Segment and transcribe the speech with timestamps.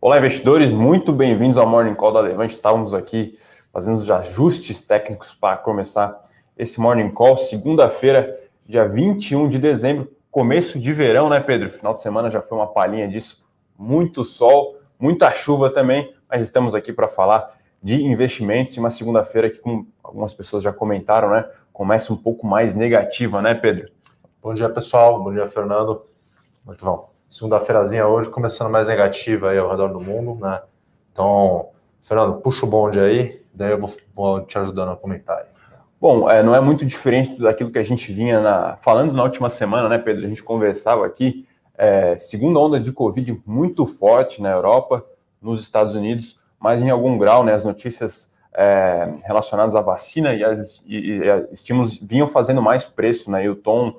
[0.00, 2.54] Olá, investidores, muito bem-vindos ao Morning Call da Levante.
[2.54, 3.36] Estávamos aqui
[3.72, 6.22] fazendo os ajustes técnicos para começar
[6.56, 11.68] esse Morning Call, segunda-feira, dia 21 de dezembro, começo de verão, né, Pedro?
[11.68, 13.44] Final de semana já foi uma palhinha disso,
[13.76, 19.50] muito sol, muita chuva também, mas estamos aqui para falar de investimentos e uma segunda-feira
[19.50, 23.90] que, como algumas pessoas já comentaram, né, começa um pouco mais negativa, né, Pedro?
[24.40, 25.20] Bom dia, pessoal.
[25.20, 26.06] Bom dia, Fernando.
[26.64, 30.60] Muito bom segunda-feirazinha hoje, começando mais negativa aí ao redor do mundo, né?
[31.12, 31.68] Então,
[32.02, 35.44] Fernando, puxa o bonde aí, daí eu vou, vou te ajudando a comentar aí.
[36.00, 39.50] Bom, é, não é muito diferente daquilo que a gente vinha na, falando na última
[39.50, 40.24] semana, né, Pedro?
[40.24, 41.44] A gente conversava aqui,
[41.76, 45.04] é, segunda onda de Covid muito forte na Europa,
[45.42, 50.82] nos Estados Unidos, mas em algum grau, né, as notícias é, à vacina e, as,
[50.86, 53.94] e, e estímulos vinham fazendo mais preço, né, e o tom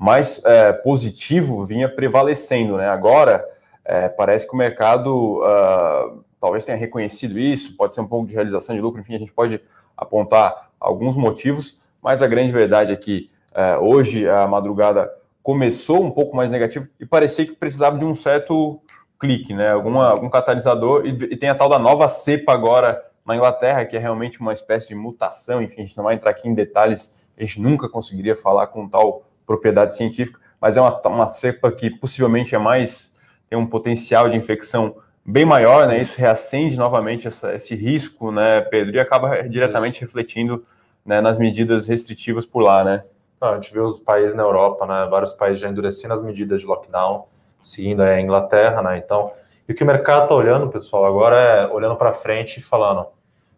[0.00, 2.88] mais é, positivo vinha prevalecendo, né?
[2.88, 3.46] Agora
[3.84, 8.32] é, parece que o mercado uh, talvez tenha reconhecido isso, pode ser um pouco de
[8.32, 9.60] realização de lucro, enfim, a gente pode
[9.94, 16.10] apontar alguns motivos, mas a grande verdade é que é, hoje a madrugada começou um
[16.10, 18.80] pouco mais negativa e parecia que precisava de um certo
[19.18, 19.70] clique, né?
[19.70, 23.98] Alguma, algum catalisador, e, e tem a tal da nova cepa agora na Inglaterra, que
[23.98, 27.28] é realmente uma espécie de mutação, enfim, a gente não vai entrar aqui em detalhes,
[27.36, 31.90] a gente nunca conseguiria falar com tal propriedade científica, mas é uma, uma cepa que
[31.90, 33.16] possivelmente é mais,
[33.48, 34.94] tem um potencial de infecção
[35.26, 36.00] bem maior, né?
[36.00, 40.04] Isso reacende novamente essa, esse risco, né, Pedro, e acaba diretamente Isso.
[40.04, 40.64] refletindo
[41.04, 43.02] né, nas medidas restritivas por lá, né?
[43.40, 45.08] a gente vê os países na Europa, né?
[45.10, 47.26] Vários países já endurecendo as medidas de lockdown,
[47.62, 48.98] seguindo a Inglaterra, né?
[48.98, 49.32] Então,
[49.66, 53.06] e o que o mercado está olhando, pessoal, agora é olhando para frente e falando,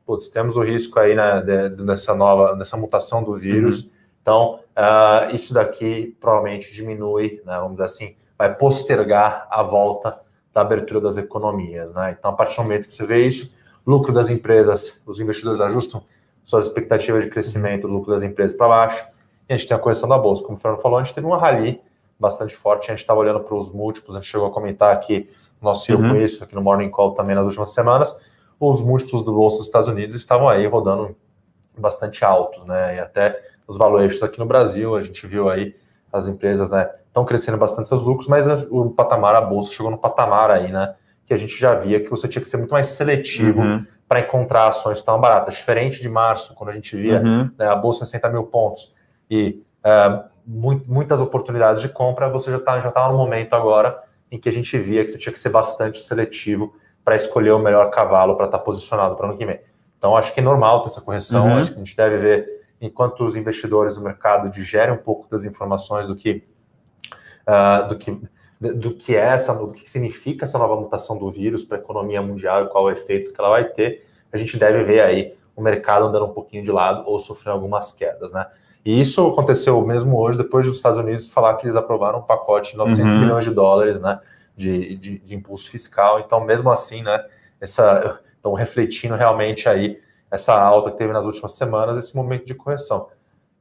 [0.06, 3.82] putz, temos o risco aí, né, de, dessa nova, dessa mutação do vírus.
[3.82, 3.90] Uhum.
[4.22, 10.20] Então, uh, isso daqui provavelmente diminui, né, vamos dizer assim, vai postergar a volta
[10.54, 11.92] da abertura das economias.
[11.92, 12.16] Né?
[12.18, 13.54] Então, a partir do momento que você vê isso,
[13.86, 16.02] lucro das empresas, os investidores ajustam
[16.42, 19.04] suas expectativas de crescimento, lucro das empresas para baixo,
[19.48, 20.42] e a gente tem a correção da bolsa.
[20.44, 21.80] Como o Fernando falou, a gente teve uma rally
[22.18, 25.28] bastante forte, a gente estava olhando para os múltiplos, a gente chegou a comentar aqui,
[25.60, 26.10] nosso CEO uhum.
[26.10, 28.20] com isso, aqui no Morning Call também nas últimas semanas,
[28.58, 31.16] os múltiplos do bolsa dos Estados Unidos estavam aí rodando
[31.76, 32.96] bastante altos, né?
[32.96, 35.74] E até os valuations aqui no Brasil, a gente viu aí
[36.12, 39.98] as empresas, né, estão crescendo bastante seus lucros, mas o patamar, a bolsa chegou no
[39.98, 40.94] patamar aí, né,
[41.26, 43.86] que a gente já via que você tinha que ser muito mais seletivo uhum.
[44.08, 45.54] para encontrar ações tão baratas.
[45.54, 47.50] Diferente de março, quando a gente via uhum.
[47.58, 48.94] né, a bolsa em 60 mil pontos
[49.30, 53.98] e uh, muitas oportunidades de compra, você já está já tá no momento agora
[54.30, 56.74] em que a gente via que você tinha que ser bastante seletivo
[57.04, 59.60] para escolher o melhor cavalo para estar tá posicionado para o ano que vem.
[59.98, 61.58] Então, acho que é normal ter essa correção, uhum.
[61.58, 65.44] acho que a gente deve ver enquanto os investidores do mercado digerem um pouco das
[65.44, 66.42] informações do que,
[67.46, 68.20] uh, do que,
[68.60, 72.20] do que é essa, do que significa essa nova mutação do vírus para a economia
[72.20, 75.34] mundial e qual é o efeito que ela vai ter, a gente deve ver aí
[75.54, 78.46] o mercado andando um pouquinho de lado ou sofrendo algumas quedas, né?
[78.84, 82.72] E isso aconteceu mesmo hoje, depois dos Estados Unidos falar que eles aprovaram um pacote
[82.72, 83.20] de 900 uhum.
[83.20, 84.18] milhões de dólares, né,
[84.56, 86.18] de, de, de, impulso fiscal.
[86.18, 87.24] Então, mesmo assim, né,
[87.60, 90.00] essa, estão refletindo realmente aí
[90.32, 93.08] essa alta que teve nas últimas semanas, esse momento de correção.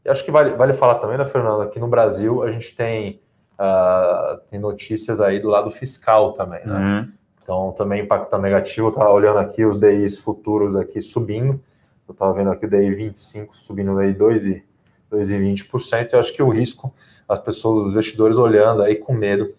[0.06, 3.22] E acho que vale, vale falar também, né, Fernando, aqui no Brasil a gente tem,
[3.60, 6.74] uh, tem notícias aí do lado fiscal também, né?
[6.74, 7.12] Uhum.
[7.44, 11.60] Então, também impacto negativo, eu estava olhando aqui os DIs futuros aqui subindo,
[12.08, 16.94] eu estava vendo aqui o DI 25 subindo aí 2,20%, eu acho que o risco,
[17.28, 19.54] as pessoas, os investidores olhando aí com medo,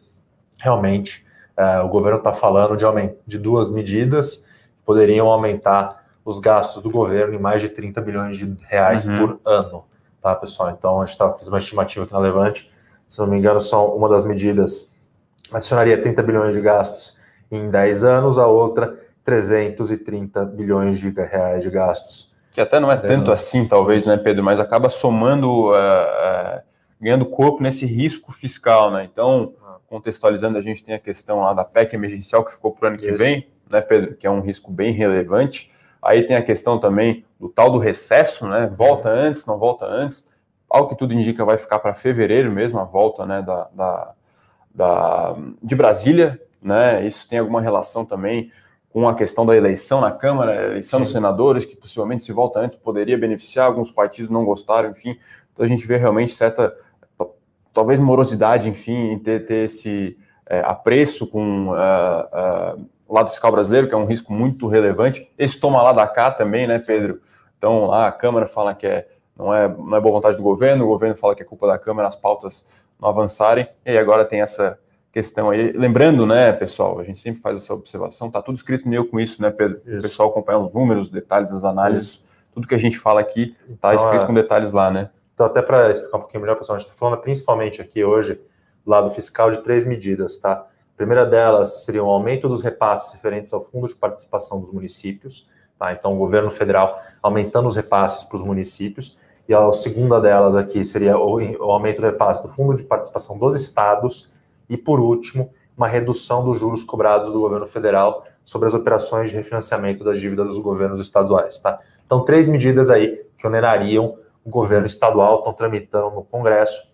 [0.58, 1.26] realmente,
[1.58, 2.84] uh, o governo está falando de,
[3.26, 4.48] de duas medidas
[4.78, 9.18] que poderiam aumentar os gastos do governo em mais de 30 bilhões de reais uhum.
[9.18, 9.84] por ano,
[10.20, 10.70] tá, pessoal?
[10.70, 12.72] Então, a gente tá, fez uma estimativa aqui na Levante,
[13.08, 14.92] se não me engano, são uma das medidas
[15.52, 17.18] adicionaria 30 bilhões de gastos
[17.50, 22.34] em 10 anos, a outra 330 bilhões de reais de gastos.
[22.50, 23.30] Que até não é tanto anos.
[23.30, 26.62] assim, talvez, né, Pedro, mas acaba somando, uh, uh,
[27.00, 29.08] ganhando corpo nesse risco fiscal, né?
[29.10, 29.76] Então, ah.
[29.86, 32.98] contextualizando, a gente tem a questão lá da PEC emergencial que ficou para o ano
[32.98, 33.16] que Isso.
[33.16, 35.71] vem, né, Pedro, que é um risco bem relevante.
[36.02, 38.68] Aí tem a questão também do tal do recesso, né?
[38.72, 39.20] Volta uhum.
[39.20, 40.32] antes, não volta antes.
[40.68, 44.14] Ao que tudo indica, vai ficar para fevereiro mesmo a volta né, da, da,
[44.74, 46.40] da, de Brasília.
[46.60, 47.06] Né?
[47.06, 48.50] Isso tem alguma relação também
[48.92, 51.02] com a questão da eleição na Câmara, eleição Sim.
[51.02, 55.18] dos senadores, que possivelmente se volta antes poderia beneficiar, alguns partidos não gostaram, enfim.
[55.52, 56.74] Então a gente vê realmente certa,
[57.72, 60.16] talvez morosidade, enfim, em ter, ter esse
[60.46, 65.30] é, apreço com uh, uh, lado fiscal brasileiro, que é um risco muito relevante.
[65.38, 67.20] Esse toma lá da cá também, né, Pedro?
[67.58, 69.06] Então, lá a Câmara fala que é,
[69.36, 71.78] não, é, não é boa vontade do governo, o governo fala que é culpa da
[71.78, 72.66] Câmara as pautas
[73.00, 74.78] não avançarem, e agora tem essa
[75.12, 75.72] questão aí.
[75.72, 79.42] Lembrando, né, pessoal, a gente sempre faz essa observação, tá tudo escrito meio com isso,
[79.42, 79.80] né, Pedro?
[79.84, 79.98] Isso.
[79.98, 82.28] O pessoal acompanha os números, os detalhes, as análises, isso.
[82.52, 84.26] tudo que a gente fala aqui tá então, escrito é...
[84.26, 85.10] com detalhes lá, né?
[85.34, 88.40] Então, até para explicar um pouquinho melhor, pessoal, a gente está falando principalmente aqui hoje
[88.84, 90.66] do lado fiscal de três medidas, tá?
[90.94, 95.48] A primeira delas seria o aumento dos repasses referentes ao fundo de participação dos municípios,
[95.78, 95.92] tá?
[95.92, 99.18] Então, o governo federal aumentando os repasses para os municípios.
[99.48, 103.36] E a segunda delas aqui seria o, o aumento do repasse do fundo de participação
[103.36, 104.32] dos estados
[104.68, 109.36] e, por último, uma redução dos juros cobrados do governo federal sobre as operações de
[109.36, 111.58] refinanciamento das dívidas dos governos estaduais.
[111.58, 111.80] Tá?
[112.06, 116.92] Então, três medidas aí que onerariam o governo estadual, estão tramitando no Congresso.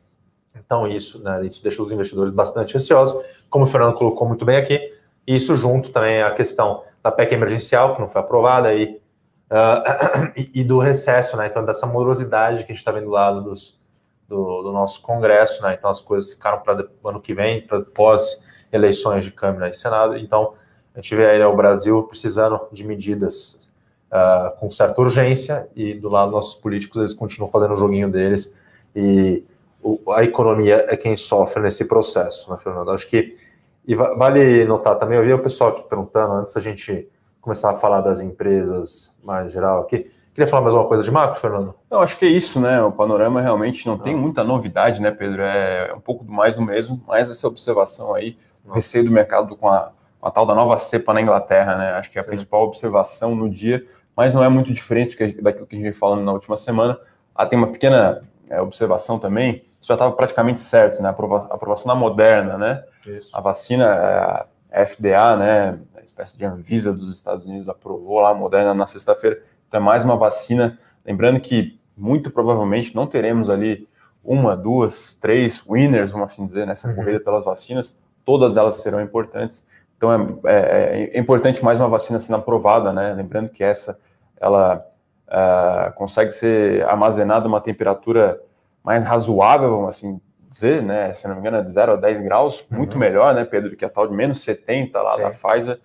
[0.54, 4.56] Então, isso, né, isso deixa os investidores bastante ansiosos, como o Fernando colocou muito bem
[4.56, 4.78] aqui.
[5.26, 9.00] E isso junto também à questão da PEC emergencial, que não foi aprovada, aí,
[9.50, 11.46] uh, e, e, do recesso, né?
[11.46, 13.78] Então, dessa morosidade que a gente está vendo do lado dos,
[14.28, 15.74] do, do nosso Congresso, né?
[15.76, 20.16] Então as coisas ficaram para ano que vem, para pós eleições de Câmara e Senado.
[20.16, 20.52] Então
[20.94, 23.70] a gente vê aí né, o Brasil precisando de medidas
[24.12, 28.60] uh, com certa urgência e do lado nossos políticos eles continuam fazendo o joguinho deles
[28.94, 29.42] e
[30.14, 32.90] a economia é quem sofre nesse processo, né, Fernando?
[32.90, 33.36] Acho que
[33.86, 37.08] e vale notar também, eu vi o pessoal aqui perguntando antes da gente
[37.40, 41.40] começar a falar das empresas mais geral aqui Queria falar mais uma coisa de macro,
[41.40, 41.74] Fernando?
[41.90, 42.80] Eu acho que é isso, né?
[42.80, 45.42] O panorama realmente não, tem muita novidade, né, Pedro?
[45.42, 49.68] É um pouco mais do mesmo, mais essa observação aí, o receio do mercado com
[49.68, 49.90] a,
[50.20, 51.90] com a, tal da nova cepa na Inglaterra, né?
[51.94, 52.30] Acho que é a Sim.
[52.30, 53.84] principal observação no dia,
[54.16, 56.96] mas não é muito diferente daquilo que a gente vem falando na última semana.
[57.34, 61.08] Ah, tem uma pequena é, observação também, já estava praticamente certo, né?
[61.08, 62.84] A aprovação da Moderna, né?
[63.06, 63.36] Isso.
[63.36, 65.78] A vacina, é, a FDA, né?
[65.96, 69.82] A espécie de Anvisa dos Estados Unidos aprovou lá a Moderna na sexta-feira então é
[69.82, 70.78] mais uma vacina.
[71.04, 73.86] Lembrando que muito provavelmente não teremos ali
[74.24, 76.96] uma, duas, três winners, vamos assim dizer, nessa uhum.
[76.96, 77.98] corrida pelas vacinas.
[78.24, 79.66] Todas elas serão importantes.
[79.96, 83.12] Então é, é, é, importante mais uma vacina sendo aprovada, né?
[83.14, 83.98] Lembrando que essa
[84.40, 84.86] ela
[85.26, 88.40] uh, consegue ser armazenada a uma temperatura
[88.88, 90.18] mais razoável, vamos assim
[90.48, 91.12] dizer, né?
[91.12, 92.78] Se não me engano, é de 0 a 10 graus, uhum.
[92.78, 95.22] muito melhor, né, Pedro, que a tal de menos 70 lá Sim.
[95.24, 95.78] da Pfizer.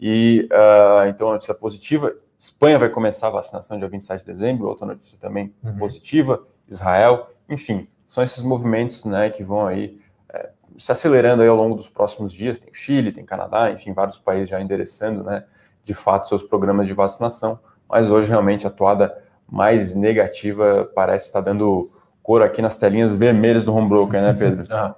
[0.00, 2.14] E uh, então, notícia positiva.
[2.38, 5.76] Espanha vai começar a vacinação dia 27 de dezembro, outra notícia também uhum.
[5.76, 10.00] positiva, Israel, enfim, são esses movimentos né, que vão aí
[10.32, 10.48] é,
[10.78, 12.56] se acelerando aí ao longo dos próximos dias.
[12.56, 15.44] Tem Chile, tem Canadá, enfim, vários países já endereçando né,
[15.84, 19.14] de fato seus programas de vacinação, mas hoje realmente a toada
[19.46, 21.90] mais negativa parece estar dando
[22.26, 24.66] cor aqui nas telinhas vermelhas do home broker, né, Pedro?
[24.74, 24.96] ah,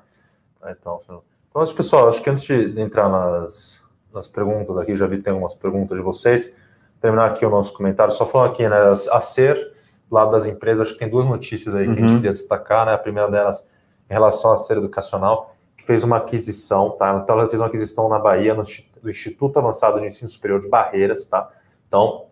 [0.70, 3.78] então, então, pessoal, acho que antes de entrar nas,
[4.12, 6.56] nas perguntas aqui, já vi que tem algumas perguntas de vocês
[6.98, 8.76] terminar aqui o nosso comentário, só falando aqui, né,
[9.12, 9.74] a ser
[10.10, 11.96] lado das empresas, acho que tem duas notícias aí que uhum.
[11.96, 12.16] a gente uhum.
[12.16, 13.64] queria destacar, né, a primeira delas
[14.08, 18.08] em relação à ser educacional, que fez uma aquisição, tá, então ela fez uma aquisição
[18.08, 18.62] na Bahia, no,
[19.04, 21.50] Instituto Avançado de Ensino Superior de Barreiras, tá,
[21.86, 22.24] então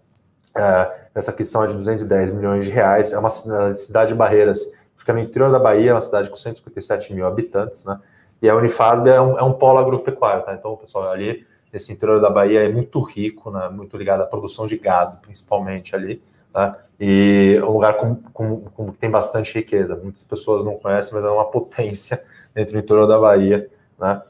[0.57, 4.73] é, essa aquisição é de 210 milhões de reais, é uma cidade de Barreiras,
[5.07, 8.01] fica no interior da Bahia, é uma cidade com 157 mil habitantes, né,
[8.43, 12.21] e a Unifasb é um, é um polo agropecuário, tá, então, pessoal, ali esse interior
[12.21, 16.21] da Bahia é muito rico, né, muito ligado à produção de gado, principalmente ali,
[16.53, 19.95] né, e é um lugar com, com, com, tem bastante riqueza.
[19.95, 22.25] Muitas pessoas não conhecem, mas é uma potência
[22.55, 24.21] dentro do interior da Bahia, né,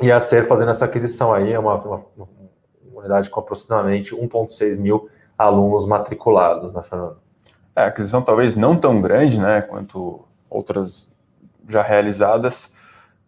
[0.00, 2.28] e a SER fazendo essa aquisição aí, é uma, uma, uma
[2.94, 7.25] unidade com aproximadamente 1,6 mil alunos matriculados, né, Fernando?
[7.76, 11.14] É, aquisição talvez não tão grande, né, quanto outras
[11.68, 12.72] já realizadas,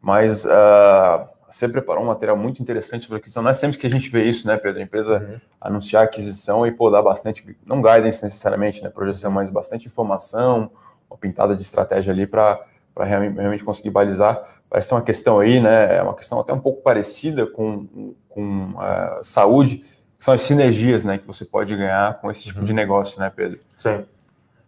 [0.01, 3.43] mas uh, você preparou um material muito interessante sobre aquisição.
[3.43, 4.81] Não é sempre que a gente vê isso, né, Pedro?
[4.81, 5.41] A empresa uhum.
[5.61, 8.89] anunciar aquisição e pô, dar bastante, não guidance necessariamente, né?
[8.89, 10.71] Projeção, mas bastante informação,
[11.11, 12.65] uma pintada de estratégia ali para
[12.97, 14.41] realmente conseguir balizar.
[14.71, 15.97] Parece ser uma questão aí, né?
[15.97, 19.85] É uma questão até um pouco parecida com, com uh, saúde,
[20.19, 22.65] são as sinergias, né, que você pode ganhar com esse tipo uhum.
[22.65, 23.61] de negócio, né, Pedro?
[23.77, 24.05] Sim.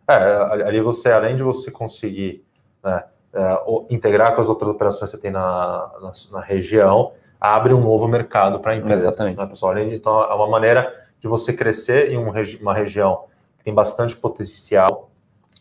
[0.09, 0.14] É,
[0.66, 2.45] ali você, além de você conseguir,
[2.83, 3.04] né,
[3.35, 7.80] uh, integrar com as outras operações que você tem na, na, na região, abre um
[7.80, 9.09] novo mercado para a empresa.
[9.09, 9.38] Exatamente.
[9.38, 9.78] Né, pessoal?
[9.78, 13.25] Então, é uma maneira de você crescer em um, uma região
[13.59, 15.11] que tem bastante potencial,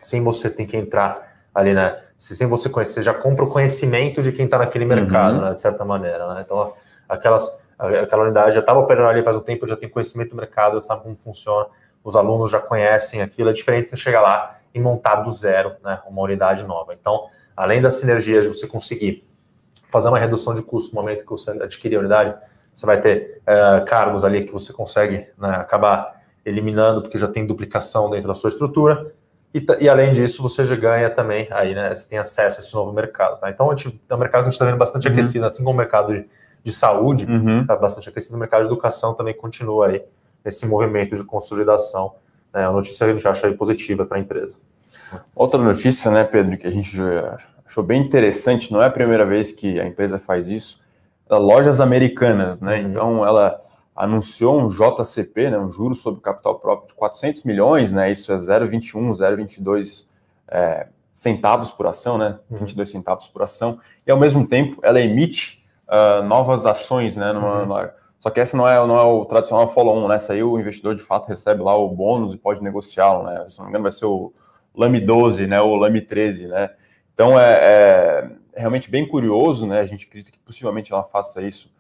[0.02, 2.02] sem você ter que entrar ali, né?
[2.18, 4.90] Sem você conhecer, você já compra o conhecimento de quem está naquele uhum.
[4.90, 5.42] mercado, uhum.
[5.46, 6.34] né, de certa maneira.
[6.34, 6.44] Né?
[6.46, 6.74] Então,
[7.08, 10.82] aquelas, aquela unidade já estava operando ali faz um tempo, já tem conhecimento do mercado,
[10.82, 11.68] sabe como funciona,
[12.04, 16.00] os alunos já conhecem aquilo, é diferente você chegar lá e montar do zero né,
[16.08, 16.94] uma unidade nova.
[16.94, 19.28] Então, além das sinergias de você conseguir
[19.88, 22.36] fazer uma redução de custo no momento que você adquirir a unidade,
[22.74, 27.46] você vai ter é, cargos ali que você consegue né, acabar eliminando, porque já tem
[27.46, 29.14] duplicação dentro da sua estrutura.
[29.54, 31.94] E, e, além disso, você já ganha também, aí, né?
[31.94, 33.50] Você tem acesso a esse novo mercado, tá?
[33.50, 35.14] Então, a gente, é um mercado que a gente está vendo bastante uhum.
[35.14, 36.30] aquecido, assim como o mercado de,
[36.64, 37.66] de saúde está uhum.
[37.66, 40.04] Tá bastante aquecido, o mercado de educação também continua aí
[40.44, 42.16] esse movimento de consolidação.
[42.54, 42.64] Né?
[42.64, 44.58] É uma notícia que a gente acha positiva para a empresa.
[45.36, 47.00] Outra notícia, né, Pedro, que a gente
[47.66, 50.80] achou bem interessante, não é a primeira vez que a empresa faz isso,
[51.30, 52.80] é lojas americanas, né?
[52.80, 52.90] Uhum.
[52.90, 53.62] Então, ela
[53.96, 58.36] anunciou um JCP, né, um juro sobre capital próprio de 400 milhões, né, isso é
[58.38, 60.08] 0,21, 0,22
[60.48, 63.00] é, centavos por ação, né, 22 uhum.
[63.00, 63.78] centavos por ação,
[64.08, 67.90] e ao mesmo tempo ela emite uh, novas ações, né, numa, uhum.
[68.20, 70.94] Só que essa não é, não é o tradicional follow-on, né, essa aí o investidor
[70.96, 73.92] de fato recebe lá o bônus e pode negociá-lo, né, se não me engano vai
[73.92, 74.34] ser o
[74.76, 76.70] LAMI 12, né, ou LAMI 13, né,
[77.14, 81.72] então é, é realmente bem curioso, né, a gente acredita que possivelmente ela faça isso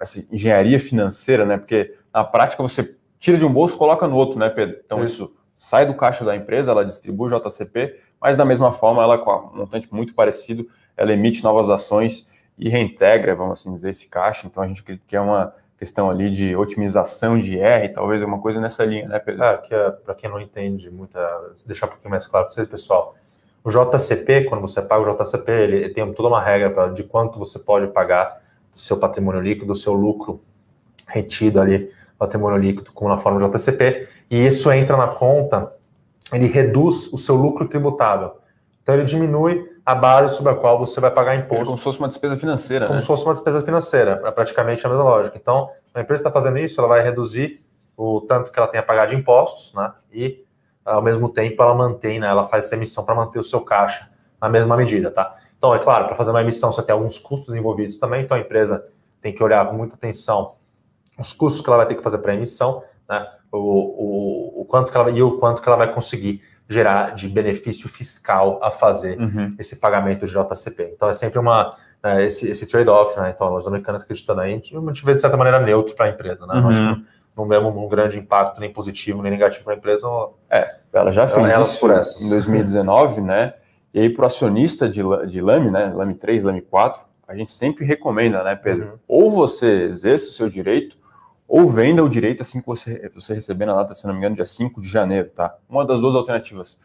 [0.00, 1.56] essa engenharia financeira, né?
[1.56, 4.80] Porque na prática você tira de um bolso e coloca no outro, né, Pedro?
[4.84, 5.24] Então isso.
[5.24, 9.18] isso sai do caixa da empresa, ela distribui o JCP, mas da mesma forma, ela
[9.18, 10.66] com um montante muito parecido,
[10.96, 12.26] ela emite novas ações
[12.58, 14.46] e reintegra, vamos assim dizer, esse caixa.
[14.46, 18.38] Então a gente acredita que é uma questão ali de otimização de R, talvez alguma
[18.38, 19.42] coisa nessa linha, né, Pedro?
[19.42, 21.18] É, que é, para quem não entende muito,
[21.66, 23.14] deixar um pouquinho mais claro para vocês, pessoal.
[23.64, 27.38] O JCP, quando você paga o JCP, ele tem toda uma regra pra, de quanto
[27.38, 28.42] você pode pagar
[28.74, 30.42] do seu patrimônio líquido, do seu lucro
[31.06, 35.72] retido ali, patrimônio líquido, como na forma de JCP, e isso entra na conta,
[36.30, 38.32] ele reduz o seu lucro tributável.
[38.82, 41.62] Então ele diminui a base sobre a qual você vai pagar imposto.
[41.62, 42.86] É como se fosse uma despesa financeira.
[42.86, 43.00] Como né?
[43.00, 45.36] se fosse uma despesa financeira, é praticamente a mesma lógica.
[45.36, 47.64] Então, a empresa está fazendo isso, ela vai reduzir
[47.96, 49.92] o tanto que ela tem a pagar de impostos, né?
[50.12, 50.44] E
[50.84, 52.26] ao mesmo tempo ela mantém, né?
[52.26, 54.08] Ela faz essa emissão para manter o seu caixa
[54.40, 55.36] na mesma medida, tá?
[55.58, 58.40] Então, é claro, para fazer uma emissão você tem alguns custos envolvidos também, então a
[58.40, 58.86] empresa
[59.20, 60.54] tem que olhar com muita atenção
[61.18, 63.28] os custos que ela vai ter que fazer para a emissão, né?
[63.52, 67.28] O, o, o, quanto que ela e o quanto que ela vai conseguir gerar de
[67.28, 69.54] benefício fiscal a fazer uhum.
[69.58, 70.92] esse pagamento de JCP.
[70.94, 73.32] Então é sempre uma né, esse, esse trade-off, né?
[73.34, 76.06] Então as americanas acreditando aí, a gente, a gente vê de certa maneira neutro para
[76.06, 76.54] a empresa, né?
[76.54, 76.70] Uhum.
[76.70, 77.04] Não,
[77.36, 80.06] não vemos um grande impacto nem positivo nem negativo para a empresa.
[80.48, 82.22] É, ela já fez isso por essas.
[82.22, 83.54] em 2019, né?
[83.92, 87.50] E aí, para o acionista de, de LAME, né, LAME 3, LAME 4, a gente
[87.50, 88.86] sempre recomenda, né, Pedro?
[88.86, 88.98] Uhum.
[89.08, 90.96] Ou você exerça o seu direito,
[91.50, 94.36] ou venda o direito assim que você, você receber na data, se não me engano,
[94.36, 95.56] dia 5 de janeiro, tá?
[95.68, 96.78] Uma das duas alternativas.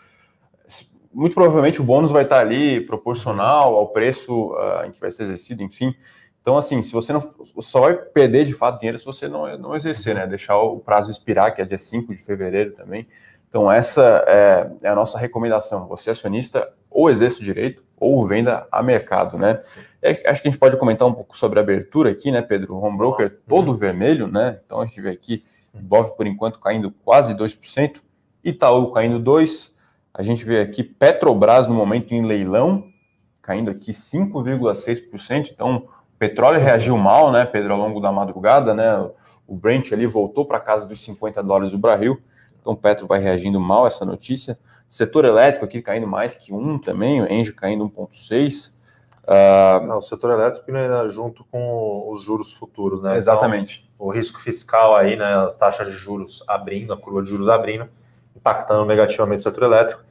[1.13, 5.22] Muito provavelmente o bônus vai estar ali proporcional ao preço uh, em que vai ser
[5.22, 5.93] exercido, enfim.
[6.41, 7.19] Então, assim, se você não.
[7.60, 10.25] Só vai perder de fato dinheiro se você não, não exercer, né?
[10.25, 13.07] Deixar o prazo expirar, que é dia 5 de fevereiro também.
[13.48, 15.88] Então, essa é, é a nossa recomendação.
[15.88, 19.60] Você, acionista, ou exerce o direito ou venda a mercado, né?
[20.05, 22.75] É, acho que a gente pode comentar um pouco sobre a abertura aqui, né, Pedro?
[22.75, 23.38] O home broker uhum.
[23.47, 23.75] todo uhum.
[23.75, 24.59] vermelho, né?
[24.63, 25.43] Então a gente vê aqui
[25.74, 28.01] Bov por enquanto caindo quase 2%,
[28.43, 29.71] Itaú caindo 2%,
[30.13, 32.85] a gente vê aqui Petrobras no momento em leilão,
[33.41, 35.50] caindo aqui 5,6%.
[35.51, 39.09] Então, o petróleo reagiu mal, né, Pedro, ao longo da madrugada, né?
[39.47, 42.21] O Brent ali voltou para casa dos 50 dólares o barril.
[42.62, 44.57] Então, o Petro vai reagindo mal a essa notícia.
[44.88, 48.75] Setor elétrico aqui caindo mais que um também, o Engie caindo 1,6.
[49.27, 49.86] Uh...
[49.86, 53.17] Não, o setor elétrico né, junto com os juros futuros, né?
[53.17, 53.89] Exatamente.
[53.96, 55.46] Então, o risco fiscal aí, né?
[55.46, 57.88] As taxas de juros abrindo, a curva de juros abrindo,
[58.36, 60.03] impactando negativamente o setor elétrico.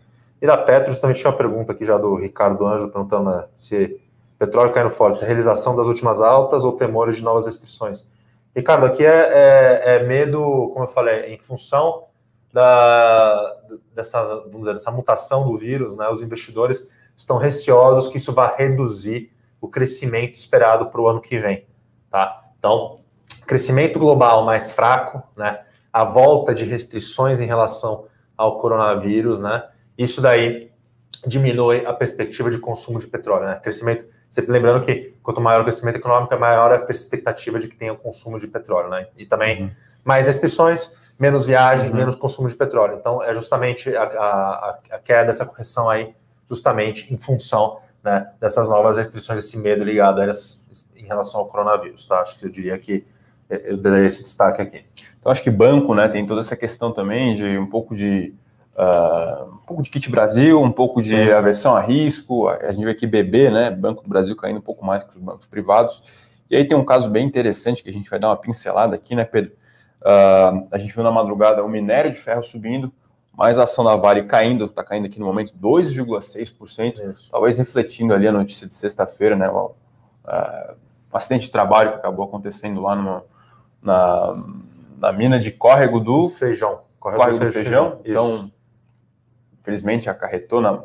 [0.42, 4.00] E da Petro, também tinha uma pergunta aqui já do Ricardo Anjo, perguntando né, se
[4.38, 8.10] petróleo caindo forte, se é realização das últimas altas ou temores de novas restrições.
[8.54, 12.04] Ricardo, aqui é, é, é medo, como eu falei, em função
[12.52, 13.56] da,
[13.94, 18.54] dessa, vamos dizer, dessa mutação do vírus, né, os investidores estão receosos que isso vá
[18.56, 21.66] reduzir o crescimento esperado para o ano que vem.
[22.10, 22.44] Tá?
[22.58, 23.00] Então,
[23.46, 25.60] crescimento global mais fraco, né,
[25.92, 28.06] a volta de restrições em relação
[28.36, 29.64] ao coronavírus, né,
[29.96, 30.72] isso daí
[31.26, 33.46] diminui a perspectiva de consumo de petróleo.
[33.46, 33.54] Né?
[33.62, 37.92] Crescimento, sempre lembrando que quanto maior o crescimento econômico, maior a expectativa de que tenha
[37.92, 38.90] o consumo de petróleo.
[38.90, 39.06] Né?
[39.16, 39.70] E também uhum.
[40.04, 41.96] mais restrições, menos viagem, uhum.
[41.96, 42.96] menos consumo de petróleo.
[42.98, 46.14] Então, é justamente a, a, a queda dessa correção aí,
[46.48, 51.46] justamente em função né, dessas novas restrições, esse medo ligado a essas, em relação ao
[51.46, 52.20] coronavírus, tá?
[52.20, 53.06] Acho que eu diria que
[53.48, 54.84] eu daria esse destaque aqui.
[55.18, 58.34] Então, acho que banco, né, tem toda essa questão também de um pouco de
[58.76, 61.30] Uh, um pouco de kit Brasil, um pouco de Sim.
[61.30, 62.48] aversão a risco.
[62.48, 63.70] A gente vê aqui BB, né?
[63.70, 66.02] Banco do Brasil caindo um pouco mais que os bancos privados.
[66.50, 69.14] E aí tem um caso bem interessante que a gente vai dar uma pincelada aqui,
[69.14, 69.52] né, Pedro?
[70.02, 72.92] Uh, a gente viu na madrugada o minério de ferro subindo,
[73.36, 78.28] mas a ação da Vale caindo, está caindo aqui no momento 2,6%, talvez refletindo ali
[78.28, 79.48] a notícia de sexta-feira, né?
[79.48, 79.66] O,
[80.24, 80.74] uh,
[81.12, 83.22] um acidente de trabalho que acabou acontecendo lá
[83.82, 84.36] na,
[84.98, 86.80] na mina de córrego do feijão.
[86.98, 88.00] Córrego, córrego do, feijão.
[88.02, 88.02] feijão.
[88.04, 88.50] Então,
[89.60, 90.82] infelizmente acarretou na,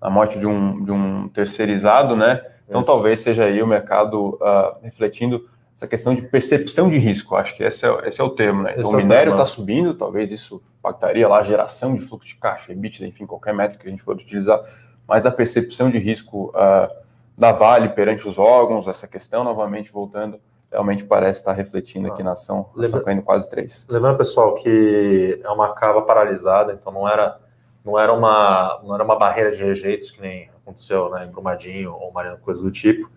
[0.00, 2.44] na morte de um, de um terceirizado, né?
[2.68, 2.90] Então Isso.
[2.90, 7.36] talvez seja aí o mercado uh, refletindo essa questão de percepção de risco.
[7.36, 8.74] Acho que esse é, esse é o termo, né?
[8.76, 12.36] Então, o é minério está subindo, talvez isso impactaria lá a geração de fluxo de
[12.36, 14.60] caixa, EBITDA, enfim, qualquer métrica que a gente for utilizar,
[15.06, 16.88] mas a percepção de risco uh,
[17.36, 20.38] da Vale perante os órgãos, essa questão, novamente voltando,
[20.70, 23.88] realmente parece estar refletindo aqui na ação, a ação caindo quase 3.
[23.90, 27.40] Lembrando, pessoal, que é uma cava paralisada, então não era,
[27.84, 31.92] não era, uma, não era uma barreira de rejeitos, que nem aconteceu né, em Brumadinho
[31.92, 33.10] ou Mariana, coisa do tipo,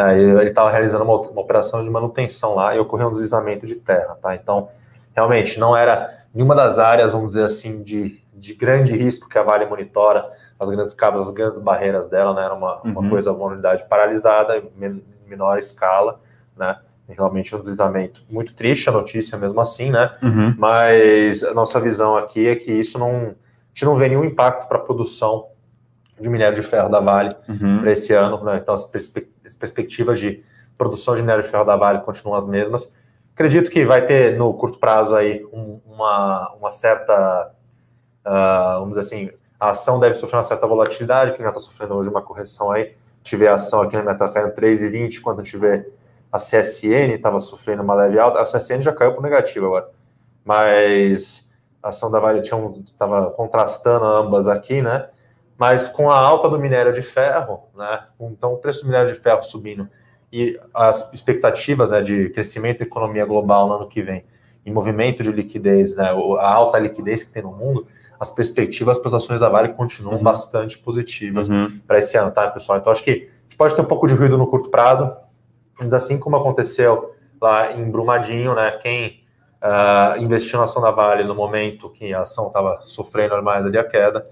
[0.00, 3.74] né, ele estava realizando uma, uma, operação de manutenção lá e ocorreu um deslizamento de
[3.74, 4.34] terra, tá?
[4.34, 4.68] Então,
[5.14, 9.42] realmente, não era nenhuma das áreas, vamos dizer assim, de, de grande risco que a
[9.42, 12.44] Vale monitora, as grandes cabras, as grandes barreiras dela, né?
[12.44, 12.92] Era uma, uhum.
[12.92, 16.20] uma coisa, uma unidade paralisada, em menor escala,
[16.56, 16.78] né?
[17.08, 20.10] Realmente um deslizamento muito triste a notícia mesmo assim, né?
[20.22, 20.54] Uhum.
[20.56, 24.68] Mas a nossa visão aqui é que isso não, a gente não vê nenhum impacto
[24.68, 25.48] para a produção
[26.20, 27.80] de minério de ferro da Vale uhum.
[27.80, 28.44] para esse ano.
[28.44, 28.58] Né?
[28.62, 28.84] Então, as,
[29.50, 30.42] as, perspectivas de
[30.76, 32.92] produção de minério de ferro da Vale continuam as mesmas.
[33.34, 37.52] Acredito que vai ter, no curto prazo, aí, um, uma, uma certa,
[38.26, 41.94] uh, vamos dizer assim, a ação deve sofrer uma certa volatilidade, que já está sofrendo
[41.94, 42.94] hoje uma correção aí.
[43.22, 45.86] Tiver a ação aqui na meta caindo 3,20, quando tiver
[46.32, 48.40] a CSN estava sofrendo uma leve alta.
[48.40, 49.90] A CSN já caiu para negativo agora.
[50.44, 51.50] Mas
[51.82, 55.08] a ação da Vale estava contrastando ambas aqui, né?
[55.60, 59.20] Mas com a alta do minério de ferro, né, então o preço do minério de
[59.20, 59.86] ferro subindo
[60.32, 64.24] e as expectativas né, de crescimento da economia global no ano que vem,
[64.64, 66.06] em movimento de liquidez, né,
[66.38, 67.86] a alta liquidez que tem no mundo,
[68.18, 70.22] as perspectivas para as ações da Vale continuam uhum.
[70.22, 71.78] bastante positivas uhum.
[71.86, 72.78] para esse ano, tá, pessoal?
[72.78, 75.14] Então acho que a gente pode ter um pouco de ruído no curto prazo,
[75.78, 79.20] mas assim como aconteceu lá em Brumadinho, né, quem
[79.62, 83.76] uh, investiu na ação da Vale no momento que a ação estava sofrendo mais ali
[83.76, 84.26] a queda,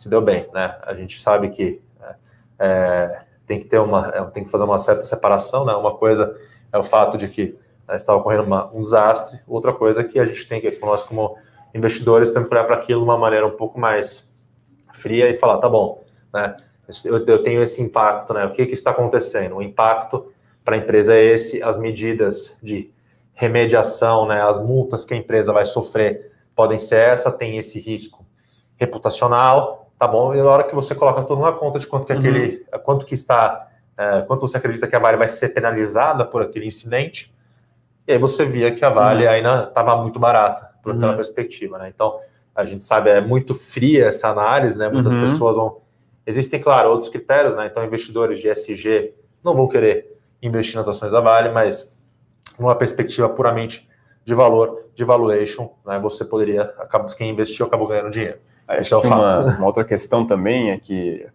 [0.00, 0.78] se deu bem, né?
[0.80, 2.14] A gente sabe que é,
[2.58, 5.74] é, tem que ter uma, é, tem que fazer uma certa separação, né?
[5.74, 6.34] Uma coisa
[6.72, 7.54] é o fato de que
[7.86, 11.02] né, estava ocorrendo uma, um desastre, outra coisa é que a gente tem que, nós
[11.02, 11.36] como
[11.74, 14.34] investidores, temos que olhar para aquilo de uma maneira um pouco mais
[14.90, 16.56] fria e falar, tá bom, né?
[17.04, 18.46] Eu, eu tenho esse impacto, né?
[18.46, 19.56] O que, que está acontecendo?
[19.56, 20.32] O impacto
[20.64, 22.90] para a empresa é esse, as medidas de
[23.34, 24.40] remediação, né?
[24.40, 28.24] As multas que a empresa vai sofrer podem ser essa, tem esse risco
[28.78, 30.34] reputacional, tá bom?
[30.34, 32.18] E na hora que você coloca tudo numa conta de quanto que uhum.
[32.18, 36.40] aquele, quanto que está, é, quanto você acredita que a Vale vai ser penalizada por
[36.40, 37.30] aquele incidente,
[38.08, 39.30] e aí você via que a Vale uhum.
[39.30, 41.16] ainda estava muito barata por aquela uhum.
[41.16, 41.92] perspectiva, né?
[41.94, 42.18] Então,
[42.54, 44.88] a gente sabe, é muito fria essa análise, né?
[44.88, 45.20] Muitas uhum.
[45.20, 45.82] pessoas vão...
[46.26, 47.66] Existem, claro, outros critérios, né?
[47.66, 49.12] Então, investidores de SG
[49.44, 51.94] não vão querer investir nas ações da Vale, mas
[52.58, 53.86] numa perspectiva puramente
[54.24, 55.98] de valor, de valuation, né?
[55.98, 56.72] Você poderia,
[57.18, 58.38] quem investiu acabou ganhando dinheiro.
[58.78, 61.26] Acho é que uma, uma, outra questão também é que,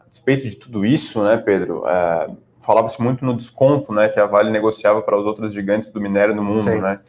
[0.00, 4.26] a despeito de tudo isso, né, Pedro, é, falava-se muito no desconto né, que a
[4.26, 6.80] Vale negociava para os outros gigantes do minério no mundo, Sim.
[6.80, 7.00] né?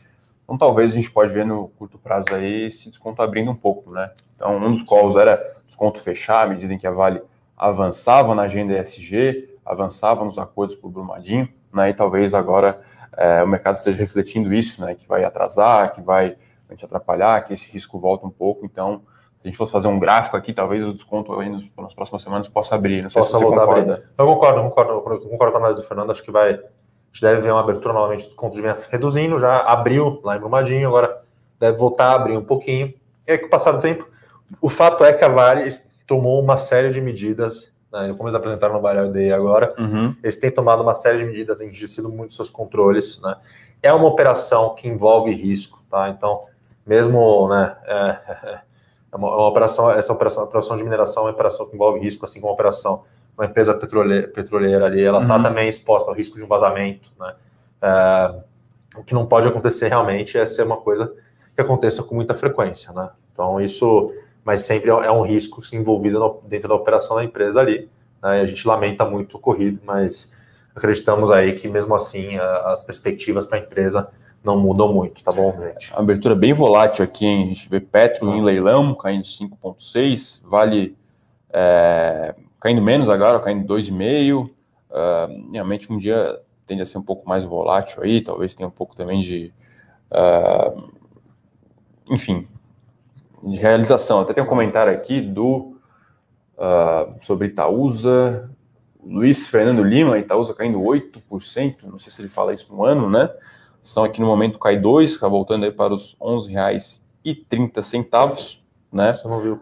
[0.44, 3.92] Então talvez a gente pode ver no curto prazo aí esse desconto abrindo um pouco,
[3.92, 4.12] né?
[4.36, 7.22] Então um dos calls era desconto fechar à medida em que a Vale
[7.58, 11.90] avançava na agenda ESG, avançava nos acordos por Brumadinho, né?
[11.90, 12.80] E talvez agora
[13.18, 14.96] é, o mercado esteja refletindo isso, né?
[14.96, 16.38] Que vai atrasar, que vai
[16.72, 19.02] gente atrapalhar, que esse risco volta um pouco, então
[19.40, 22.22] se a gente fosse fazer um gráfico aqui, talvez o desconto aí nas, nas próximas
[22.24, 23.04] semanas possa abrir.
[23.04, 24.04] Não sei possa se voltar concorda.
[24.18, 26.12] Eu concordo, concordo, concordo com a análise do Fernando.
[26.12, 26.54] Acho que vai.
[26.54, 26.58] A
[27.12, 30.40] gente deve ver uma abertura novamente, o desconto de vem reduzindo, já abriu lá em
[30.40, 31.22] Brumadinho, agora
[31.60, 32.94] deve voltar a abrir um pouquinho.
[33.28, 34.08] E aí, com o passar do tempo,
[34.62, 35.68] o fato é que a Vale
[36.06, 40.16] tomou uma série de medidas, né, como eles apresentaram no Vale Day agora, uhum.
[40.24, 43.22] eles têm tomado uma série de medidas, enrijecido muito seus controles.
[43.22, 43.36] Né?
[43.82, 46.10] É uma operação que envolve risco, tá?
[46.10, 46.42] Então,
[46.86, 48.60] mesmo né, é,
[49.12, 52.00] É uma, é uma operação, essa operação, operação de mineração é uma operação que envolve
[52.00, 53.04] risco, assim como a operação
[53.38, 55.44] uma empresa petroleira, petroleira ali, ela está uhum.
[55.44, 57.36] também exposta ao risco de um vazamento, né?
[57.80, 58.36] É,
[58.98, 61.14] o que não pode acontecer realmente é ser uma coisa
[61.54, 63.10] que aconteça com muita frequência, né?
[63.32, 64.12] Então isso,
[64.44, 67.88] mas sempre é um risco envolvido no, dentro da operação da empresa ali.
[68.24, 68.40] Né?
[68.40, 70.36] E a gente lamenta muito o ocorrido, mas
[70.76, 74.10] acreditamos aí que mesmo assim as perspectivas para a empresa
[74.44, 75.92] não mudam muito, tá bom, gente?
[75.94, 77.44] Abertura bem volátil aqui, hein?
[77.44, 80.96] A gente vê Petro em leilão caindo 5,6, Vale
[81.50, 84.46] é, caindo menos agora, caindo 2,5.
[84.46, 84.52] Uh,
[84.90, 88.72] ah, realmente um dia tende a ser um pouco mais volátil aí, talvez tenha um
[88.72, 89.54] pouco também de.
[90.12, 90.92] Uh,
[92.10, 92.48] enfim,
[93.44, 94.20] de realização.
[94.20, 95.78] Até tem um comentário aqui do
[96.58, 98.50] uh, sobre Itaúsa,
[99.04, 103.30] Luiz Fernando Lima, Itaúsa caindo 8%, não sei se ele fala isso no ano, né?
[103.88, 108.60] São aqui no momento cai 2, está voltando aí para os R$ 11,30.
[108.92, 109.14] né?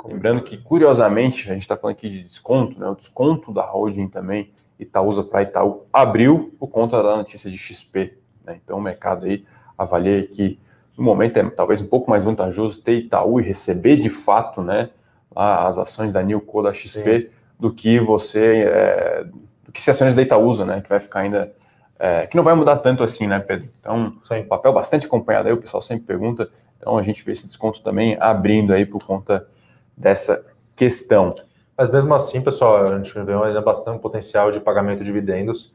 [0.07, 2.87] Lembrando que, curiosamente, a gente está falando aqui de desconto, né?
[2.87, 8.17] O desconto da holding também, Itaúsa para Itaú, abriu por conta da notícia de XP.
[8.43, 8.59] Né?
[8.63, 9.45] Então o mercado aí
[9.77, 10.59] avalia que
[10.97, 14.89] no momento é talvez um pouco mais vantajoso ter Itaú e receber de fato né,
[15.35, 17.27] as ações da Nilco da XP Sim.
[17.59, 19.27] do que você é,
[19.63, 20.81] do que se ações da Itaúsa, né?
[20.81, 21.53] Que vai ficar ainda.
[21.97, 23.69] É, que não vai mudar tanto assim, né, Pedro?
[23.79, 24.43] Então, Sim.
[24.43, 26.49] papel bastante acompanhado aí, o pessoal sempre pergunta.
[26.77, 29.47] Então a gente vê esse desconto também abrindo aí por conta
[29.95, 31.33] dessa questão.
[31.77, 35.73] Mas mesmo assim, pessoal, a gente vê ainda bastante potencial de pagamento de dividendos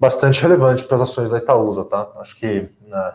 [0.00, 2.10] bastante relevante para as ações da Itaúsa, tá?
[2.16, 3.12] Acho que né,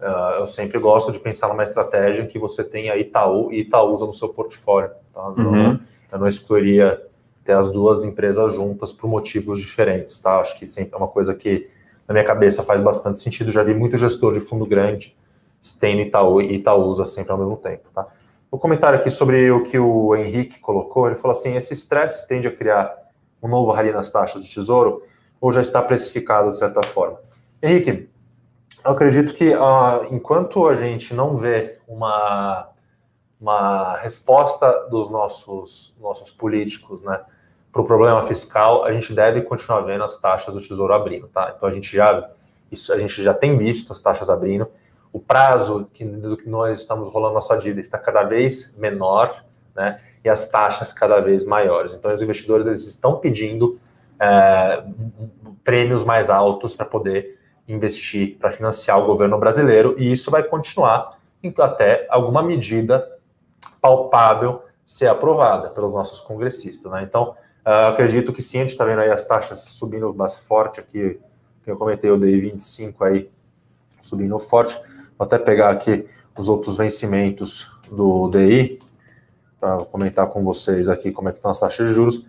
[0.00, 4.06] uh, eu sempre gosto de pensar numa estratégia em que você tenha Itaú e Itaúsa
[4.06, 5.28] no seu portfólio, tá?
[5.28, 5.78] Uhum.
[6.10, 7.02] eu não excluiria
[7.46, 10.40] ter as duas empresas juntas por motivos diferentes, tá?
[10.40, 11.68] Acho que sempre é uma coisa que
[12.06, 13.50] na minha cabeça faz bastante sentido.
[13.50, 15.16] Já vi muito gestor de fundo grande
[15.80, 18.06] tendo Itaú e Itaúsa sempre ao mesmo tempo, tá?
[18.50, 22.46] O comentário aqui sobre o que o Henrique colocou, ele falou assim: esse estresse tende
[22.46, 22.94] a criar
[23.42, 25.02] um novo rally nas taxas de tesouro
[25.40, 27.18] ou já está precificado de certa forma?
[27.62, 28.08] Henrique,
[28.84, 32.68] eu acredito que uh, enquanto a gente não vê uma,
[33.40, 37.20] uma resposta dos nossos, nossos políticos né,
[37.76, 41.28] para o problema fiscal, a gente deve continuar vendo as taxas do Tesouro abrindo.
[41.28, 41.52] Tá?
[41.54, 42.30] Então a gente já
[42.72, 44.66] isso, a gente já tem visto as taxas abrindo.
[45.12, 50.00] O prazo que, do que nós estamos rolando nossa dívida está cada vez menor, né?
[50.24, 51.94] E as taxas cada vez maiores.
[51.94, 53.78] Então, os investidores eles estão pedindo
[54.18, 54.82] é,
[55.62, 61.18] prêmios mais altos para poder investir, para financiar o governo brasileiro, e isso vai continuar
[61.58, 63.08] até alguma medida
[63.80, 66.90] palpável ser aprovada pelos nossos congressistas.
[66.90, 67.02] Né?
[67.04, 70.80] Então, uh, acredito que sim, a gente está vendo aí as taxas subindo bastante forte
[70.80, 71.20] aqui,
[71.62, 73.30] que eu comentei o DI 25 aí
[74.00, 74.74] subindo forte.
[75.18, 76.06] Vou até pegar aqui
[76.38, 78.78] os outros vencimentos do DI
[79.58, 82.26] para comentar com vocês aqui como é que estão as taxas de juros.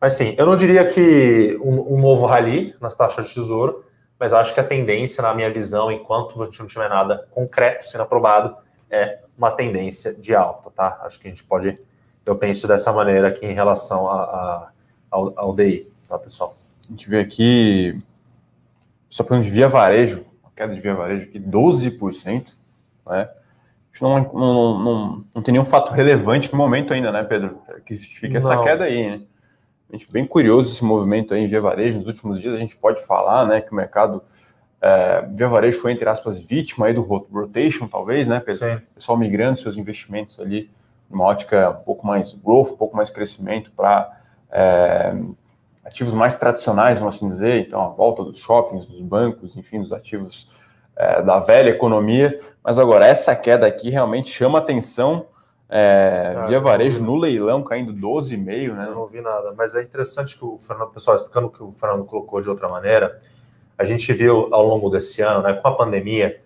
[0.00, 3.84] Mas sim, eu não diria que um, um, novo rally nas taxas de tesouro,
[4.18, 7.86] mas acho que a tendência, na minha visão, enquanto a gente não tiver nada concreto
[7.86, 8.56] sendo aprovado,
[8.90, 11.00] é uma tendência de alta, tá?
[11.02, 11.78] Acho que a gente pode,
[12.24, 14.68] eu penso dessa maneira aqui em relação a, a
[15.10, 16.56] ao, ao, DI, tá, pessoal?
[16.88, 18.00] A gente vê aqui,
[19.10, 22.52] só falando de via varejo, a queda de via varejo aqui, 12%,
[23.06, 23.28] né?
[24.00, 27.60] Não, não, não, não, tem nenhum fato relevante no momento ainda, né, Pedro?
[27.84, 29.20] Que justifique essa queda aí, né?
[29.92, 31.98] gente bem curioso esse movimento aí em Via Varejo.
[31.98, 34.22] Nos últimos dias a gente pode falar, né, que o mercado
[34.80, 38.66] é, Via Varejo foi, entre aspas, vítima aí do rotation, talvez, né, Pedro?
[38.66, 38.82] Sim.
[38.94, 40.70] pessoal migrando seus investimentos ali
[41.12, 44.10] numa ótica um pouco mais growth, um pouco mais crescimento para
[44.50, 45.14] é,
[45.84, 49.92] ativos mais tradicionais, vamos assim dizer, então a volta dos shoppings, dos bancos, enfim, dos
[49.92, 50.48] ativos
[50.96, 52.40] é, da velha economia.
[52.64, 55.26] Mas agora, essa queda aqui realmente chama atenção
[55.74, 58.86] é, Cara, via varejo no leilão caindo 12,5, né?
[58.88, 61.72] Eu não ouvi nada, mas é interessante que o Fernando, pessoal, explicando o que o
[61.72, 63.18] Fernando colocou de outra maneira,
[63.78, 66.41] a gente viu ao longo desse ano, né, com a pandemia,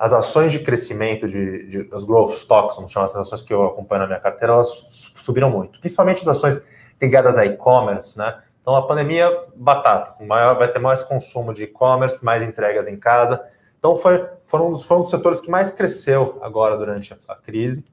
[0.00, 3.66] as ações de crescimento de, de as growth stocks, vamos chamar essas ações que eu
[3.66, 6.66] acompanho na minha carteira, elas subiram muito, principalmente as ações
[6.98, 8.42] ligadas a e-commerce, né?
[8.62, 13.46] Então a pandemia batata, maior, vai ter mais consumo de e-commerce, mais entregas em casa.
[13.78, 17.36] Então foi, foram, um dos, um dos setores que mais cresceu agora durante a, a
[17.36, 17.84] crise.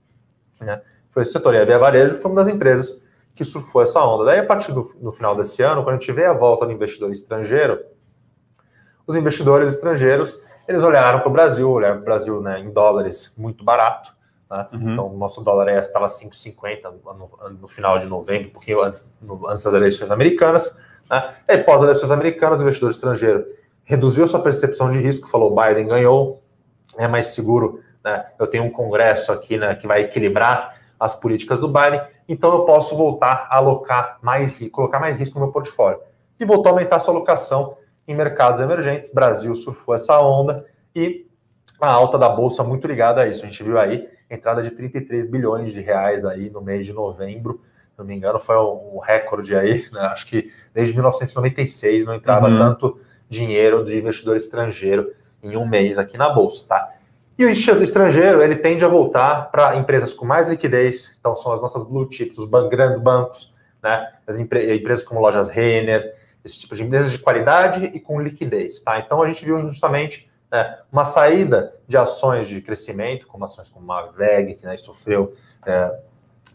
[0.61, 0.81] Né?
[1.09, 1.55] Foi esse setor.
[1.55, 3.03] E a Via Varejo foi uma das empresas
[3.35, 4.25] que surfou essa onda.
[4.25, 6.71] Daí, a partir do no final desse ano, quando a gente vê a volta do
[6.71, 7.83] investidor estrangeiro,
[9.05, 13.33] os investidores estrangeiros eles olharam para o Brasil, olharam para o Brasil né, em dólares
[13.37, 14.15] muito barato.
[14.49, 14.67] Né?
[14.73, 14.91] Uhum.
[14.91, 19.49] Então, o nosso dólar estava 5,50 no, no, final de novembro, um pouquinho antes, no,
[19.49, 20.81] antes das eleições americanas.
[21.09, 21.33] Né?
[21.47, 23.45] E pós eleições americanas, o investidor estrangeiro
[23.83, 26.41] reduziu sua percepção de risco, falou: Biden ganhou,
[26.97, 28.25] é mais seguro né?
[28.39, 32.65] eu tenho um congresso aqui né, que vai equilibrar as políticas do Biden, então eu
[32.65, 35.99] posso voltar a alocar mais, colocar mais risco no meu portfólio.
[36.39, 39.13] E voltou a aumentar sua alocação em mercados emergentes.
[39.13, 40.65] Brasil surfou essa onda
[40.95, 41.27] e
[41.79, 43.43] a alta da bolsa muito ligada a isso.
[43.43, 47.61] A gente viu aí entrada de 33 bilhões de reais aí no mês de novembro.
[47.91, 49.85] Se não me engano, foi um recorde aí.
[49.91, 49.99] Né?
[50.01, 52.57] Acho que desde 1996 não entrava uhum.
[52.57, 55.11] tanto dinheiro de investidor estrangeiro
[55.43, 56.93] em um mês aqui na bolsa, tá?
[57.37, 61.61] E o estrangeiro, ele tende a voltar para empresas com mais liquidez, então são as
[61.61, 64.11] nossas blue chips, os ban grandes bancos, né?
[64.25, 66.15] As empre empresas como lojas Renner,
[66.47, 68.99] esse tipo de empresas de qualidade e com liquidez, tá?
[68.99, 73.91] Então a gente viu justamente né, uma saída de ações de crescimento, como ações como
[73.91, 75.33] a VEG, que né, sofreu
[75.65, 75.95] é,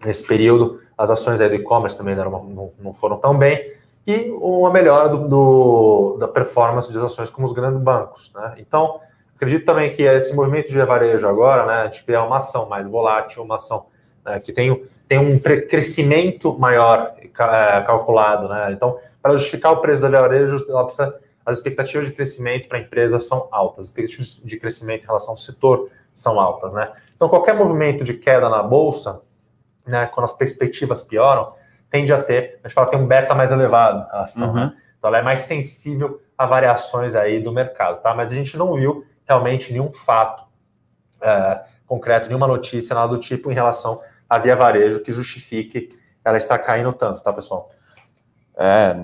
[0.05, 3.75] nesse período, as ações do e-commerce também não, não, foram tão bem,
[4.07, 8.55] e uma melhora do, do, da performance das ações como os grandes bancos, né?
[8.59, 9.01] Então,
[9.43, 13.43] Acredito também que esse movimento de varejo agora, né, a gente uma ação mais volátil,
[13.43, 13.87] uma ação
[14.25, 17.29] né, que tem, tem um crescimento maior é,
[17.83, 18.49] calculado.
[18.49, 18.73] Né?
[18.73, 22.81] Então, para justificar o preço da Varejo, ela precisa, as expectativas de crescimento para a
[22.81, 26.73] empresa são altas, as expectativas de crescimento em relação ao setor são altas.
[26.73, 26.91] Né?
[27.17, 29.23] Então, qualquer movimento de queda na bolsa,
[29.87, 31.55] né, quando as perspectivas pioram,
[31.91, 34.49] tende a ter, a gente fala, tem um beta mais elevado a ação.
[34.49, 34.55] Uhum.
[34.55, 34.77] Né?
[34.99, 38.01] Então, ela é mais sensível a variações aí do mercado.
[38.01, 38.15] Tá?
[38.15, 40.45] Mas a gente não viu realmente nenhum fato
[41.21, 44.01] é, concreto, nenhuma notícia, nada do tipo em relação
[44.33, 45.91] à Via Varejo que justifique
[46.25, 47.69] ela estar caindo tanto, tá, pessoal?
[48.57, 48.97] É,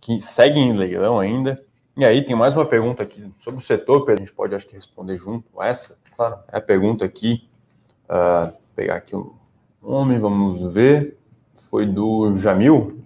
[0.00, 1.62] que segue em leilão ainda.
[1.94, 4.66] E aí tem mais uma pergunta aqui sobre o setor, Pedro, a gente pode acho
[4.66, 5.98] que responder junto essa.
[6.16, 6.38] Claro.
[6.50, 7.50] É a pergunta aqui,
[8.04, 9.34] uh, pegar aqui o
[9.82, 11.18] um nome, vamos ver,
[11.68, 13.04] foi do Jamil.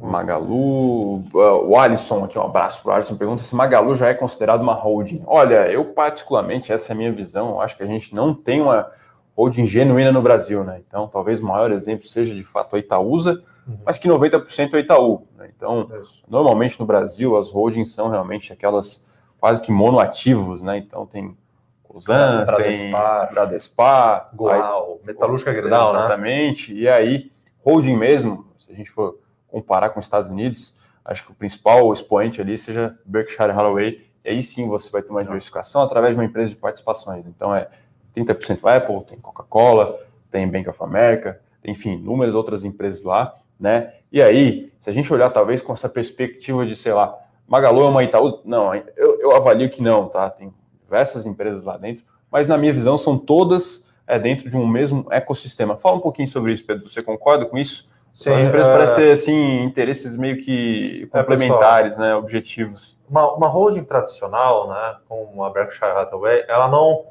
[0.00, 4.14] Magalu, uh, o Alisson aqui, um abraço para o Alisson, pergunta se Magalu já é
[4.14, 5.22] considerado uma holding.
[5.26, 8.90] Olha, eu particularmente, essa é a minha visão, acho que a gente não tem uma
[9.36, 10.80] holding genuína no Brasil, né?
[10.86, 13.78] Então, talvez o maior exemplo seja de fato a Itaúsa, uhum.
[13.84, 15.26] mas que 90% é o Itaú.
[15.36, 15.50] Né?
[15.54, 16.22] Então, Isso.
[16.28, 19.06] normalmente no Brasil, as holdings são realmente aquelas
[19.40, 20.78] quase que monoativos, né?
[20.78, 21.36] Então, tem
[21.84, 25.98] Cosan, Bradespar, tem Bradespar, Goal, Metalúrgica Gerdau, né?
[26.00, 26.74] Exatamente.
[26.74, 27.30] E aí,
[27.64, 31.92] holding mesmo, se a gente for comparar com os Estados Unidos, acho que o principal
[31.92, 36.20] expoente ali seja Berkshire Hathaway, e aí sim você vai ter uma diversificação através de
[36.20, 37.26] uma empresa de participações.
[37.26, 37.68] Então é
[38.14, 39.98] 30% Apple, tem Coca-Cola,
[40.30, 43.94] tem Bank of America, tem, enfim, inúmeras outras empresas lá, né?
[44.10, 47.88] E aí, se a gente olhar talvez com essa perspectiva de, sei lá, Magalu é
[47.88, 50.28] uma Itaú, não, eu, eu avalio que não, tá?
[50.30, 54.66] Tem diversas empresas lá dentro, mas na minha visão são todas é, dentro de um
[54.66, 55.76] mesmo ecossistema.
[55.76, 57.88] Fala um pouquinho sobre isso, Pedro, você concorda com isso?
[58.18, 58.72] Sim, As empresas é...
[58.72, 62.98] parecem ter assim, interesses meio que complementares, é, né, objetivos.
[63.08, 67.04] Uma, uma holding tradicional, né, como a Berkshire Hathaway, ela não,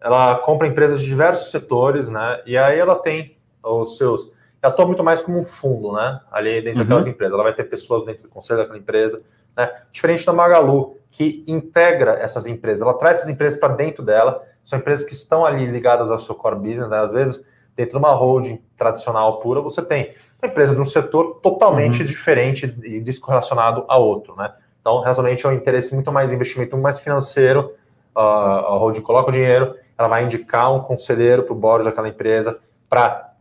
[0.00, 4.86] ela compra empresas de diversos setores, né, e aí ela tem os seus, ela atua
[4.86, 6.84] muito mais como um fundo, né, ali dentro uhum.
[6.84, 7.32] daquelas empresas.
[7.32, 9.22] Ela vai ter pessoas dentro do conselho daquela empresa,
[9.56, 12.82] né, diferente da Magalu, que integra essas empresas.
[12.82, 14.42] Ela traz essas empresas para dentro dela.
[14.64, 17.98] São empresas que estão ali ligadas ao seu core business, né, às vezes dentro de
[17.98, 22.06] uma holding tradicional pura, você tem uma empresa de um setor totalmente uhum.
[22.06, 24.52] diferente e descorrelacionado a outro, né?
[24.80, 27.74] Então, realmente é um interesse muito mais investimento, muito mais financeiro.
[28.16, 32.08] Uh, a holding coloca o dinheiro, ela vai indicar um conselheiro para o board daquela
[32.08, 33.34] empresa para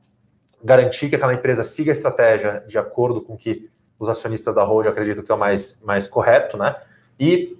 [0.63, 4.89] garantir que aquela empresa siga a estratégia de acordo com que os acionistas da holding
[4.89, 6.75] acreditam que é o mais, mais correto, né?
[7.17, 7.57] E,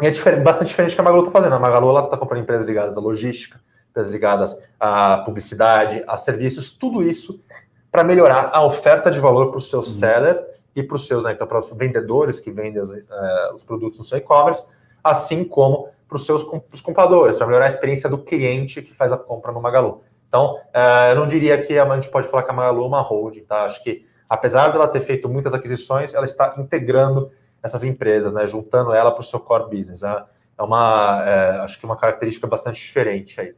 [0.00, 1.54] e é diferente, bastante diferente do que a Magalu está fazendo.
[1.54, 7.02] A Magalu está comprando empresas ligadas à logística, empresas ligadas à publicidade, a serviços, tudo
[7.02, 7.44] isso
[7.90, 9.84] para melhorar a oferta de valor para o seu uhum.
[9.84, 13.64] seller e para os seus, né, então, para os vendedores que vendem as, uh, os
[13.64, 14.68] produtos no seu e-commerce,
[15.02, 19.12] assim como para os seus os compradores, para melhorar a experiência do cliente que faz
[19.12, 20.02] a compra no Magalu.
[20.28, 23.00] Então, uh, eu não diria que a gente pode falar que a Magalu é uma
[23.00, 23.64] holding, tá?
[23.64, 27.30] Acho que, apesar dela ter feito muitas aquisições, ela está integrando
[27.62, 30.02] essas empresas, né, juntando ela para o seu core business.
[30.02, 30.24] Né?
[30.58, 33.54] É uma, é, acho que uma característica bastante diferente aí.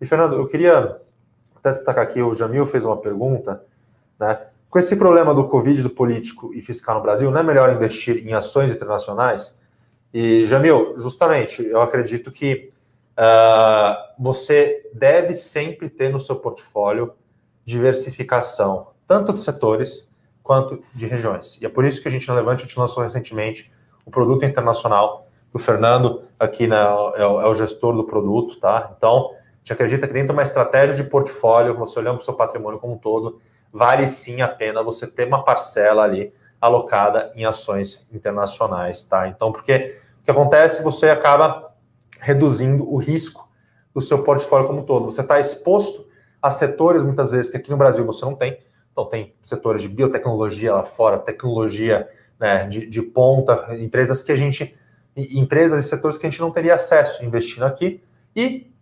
[0.00, 1.00] E, Fernando, eu queria
[1.54, 3.64] até destacar aqui, o Jamil fez uma pergunta,
[4.18, 4.38] né?
[4.68, 8.26] Com esse problema do Covid, do político e fiscal no Brasil, não é melhor investir
[8.26, 9.58] em ações internacionais?
[10.12, 12.72] E, Jamil, justamente, eu acredito que
[13.16, 17.12] uh, você deve sempre ter no seu portfólio
[17.64, 21.60] diversificação, tanto de setores quanto de regiões.
[21.60, 23.72] E é por isso que a gente na Levante a gente lançou recentemente
[24.04, 25.26] o produto internacional.
[25.52, 28.92] O Fernando aqui é, o, é o gestor do produto, tá?
[28.96, 32.24] Então, a gente acredita que dentro de uma estratégia de portfólio, você olhando para o
[32.24, 33.40] seu patrimônio como um todo,
[33.76, 39.28] vale sim a pena você ter uma parcela ali alocada em ações internacionais, tá?
[39.28, 41.74] Então, porque o que acontece, você acaba
[42.18, 43.46] reduzindo o risco
[43.94, 45.10] do seu portfólio como um todo.
[45.10, 46.06] Você está exposto
[46.40, 48.58] a setores, muitas vezes, que aqui no Brasil você não tem.
[48.90, 52.08] Então, tem setores de biotecnologia lá fora, tecnologia
[52.40, 54.74] né, de, de ponta, empresas que a gente,
[55.14, 58.02] empresas e setores que a gente não teria acesso investindo aqui,
[58.34, 58.72] e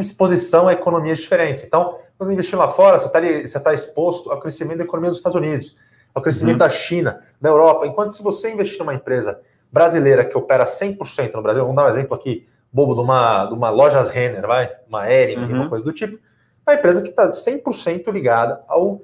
[0.00, 1.62] exposição a economias diferentes.
[1.64, 3.06] Então, quando investir lá fora, você
[3.42, 5.76] está tá exposto ao crescimento da economia dos Estados Unidos,
[6.14, 6.58] ao crescimento uhum.
[6.58, 7.86] da China, da Europa.
[7.86, 11.88] Enquanto se você investir numa empresa brasileira que opera 100% no Brasil, vamos dar um
[11.88, 14.70] exemplo aqui, bobo, de uma, de uma lojas Renner, vai?
[14.88, 15.54] Uma Ering, uhum.
[15.62, 16.18] uma coisa do tipo,
[16.66, 19.02] é uma empresa que está 100% ligada ao,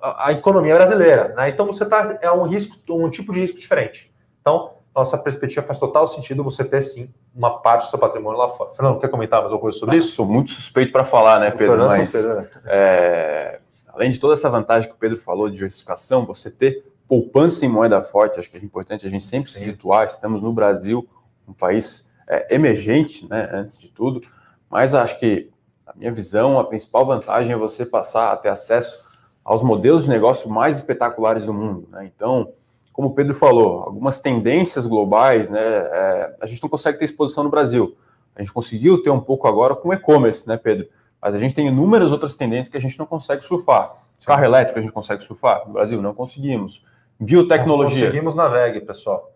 [0.00, 1.34] à, à economia brasileira.
[1.34, 1.50] Né?
[1.50, 4.10] Então, você está é um risco, um tipo de risco diferente.
[4.40, 8.48] Então, nossa perspectiva faz total sentido você ter sim uma parte do seu patrimônio lá
[8.48, 8.72] fora.
[8.72, 10.12] Fernando, quer comentar mais alguma coisa sobre ah, isso?
[10.12, 11.74] Sou muito suspeito para falar, né, Pedro?
[11.74, 12.48] Fernando mas né?
[12.66, 17.64] é, além de toda essa vantagem que o Pedro falou de diversificação, você ter poupança
[17.64, 19.58] em moeda forte, acho que é importante a gente sempre sim.
[19.58, 20.04] se situar.
[20.04, 21.08] Estamos no Brasil,
[21.46, 24.20] um país é, emergente, né, antes de tudo.
[24.68, 25.50] Mas acho que,
[25.86, 29.02] a minha visão, a principal vantagem é você passar a ter acesso
[29.44, 31.88] aos modelos de negócio mais espetaculares do mundo.
[31.90, 32.10] Né?
[32.14, 32.52] Então,
[32.92, 37.44] como o Pedro falou, algumas tendências globais, né, é, a gente não consegue ter exposição
[37.44, 37.96] no Brasil.
[38.34, 40.88] A gente conseguiu ter um pouco agora com e-commerce, né, Pedro?
[41.20, 43.92] Mas a gente tem inúmeras outras tendências que a gente não consegue surfar.
[44.18, 44.26] Sim.
[44.26, 45.66] Carro elétrico a gente consegue surfar.
[45.66, 46.82] No Brasil, não conseguimos.
[47.18, 48.06] Biotecnologia.
[48.06, 49.32] conseguimos na VEG, pessoal.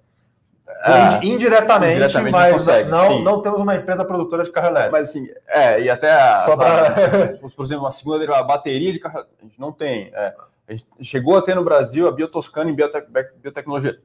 [0.83, 4.93] É, indiretamente, indiretamente, mas consegue, não, não temos uma empresa produtora de carro elétrico.
[4.93, 7.37] Mas assim, é, e até a, Só pra...
[7.41, 10.11] fosse, por exemplo, uma segunda derivada, bateria de carro, a gente não tem.
[10.15, 10.35] É,
[10.67, 13.07] a gente chegou a ter no Brasil a Biotoscana em biotec,
[13.43, 14.01] biotecnologia,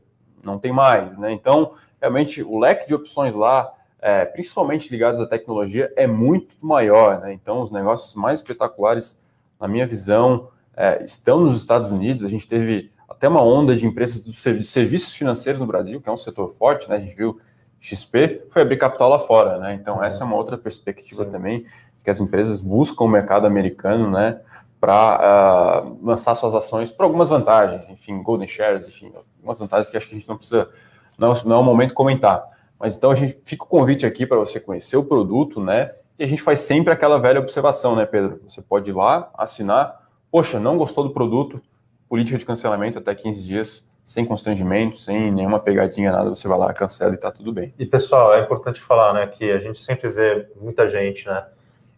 [0.46, 1.32] não tem mais, né?
[1.32, 7.20] Então, realmente, o leque de opções lá, é, principalmente ligados à tecnologia, é muito maior,
[7.22, 7.34] né?
[7.34, 9.20] Então, os negócios mais espetaculares,
[9.60, 12.24] na minha visão, é, estão nos Estados Unidos.
[12.24, 16.12] A gente teve até uma onda de empresas de serviços financeiros no Brasil, que é
[16.12, 16.98] um setor forte, né?
[16.98, 17.40] A gente viu
[17.80, 19.74] XP foi abrir capital lá fora, né?
[19.74, 20.04] Então uhum.
[20.04, 21.32] essa é uma outra perspectiva Sim.
[21.32, 21.66] também
[22.04, 24.40] que as empresas buscam o mercado americano, né?
[24.80, 29.90] Para uh, ah, lançar suas ações por algumas vantagens, enfim, golden shares, enfim, algumas vantagens
[29.90, 30.70] que acho que a gente não precisa,
[31.18, 32.46] não, não é o momento comentar.
[32.80, 35.92] Mas então a gente fica o convite aqui para você conhecer o produto, né?
[36.18, 38.42] E a gente faz sempre aquela velha observação, né, Pedro?
[38.48, 41.62] Você pode ir lá, assinar, poxa, não gostou do produto,
[42.08, 46.74] política de cancelamento até 15 dias, sem constrangimento, sem nenhuma pegadinha, nada, você vai lá,
[46.74, 47.74] cancela e tá tudo bem.
[47.78, 51.46] E pessoal, é importante falar, né, que a gente sempre vê muita gente, né,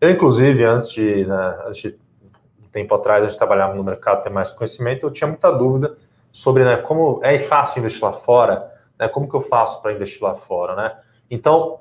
[0.01, 1.99] eu inclusive, antes de, né, antes de
[2.71, 5.97] tempo atrás, a gente trabalhava no mercado, ter mais conhecimento, eu tinha muita dúvida
[6.31, 10.23] sobre, né, como é fácil investir lá fora, né, como que eu faço para investir
[10.23, 10.97] lá fora, né,
[11.29, 11.79] então,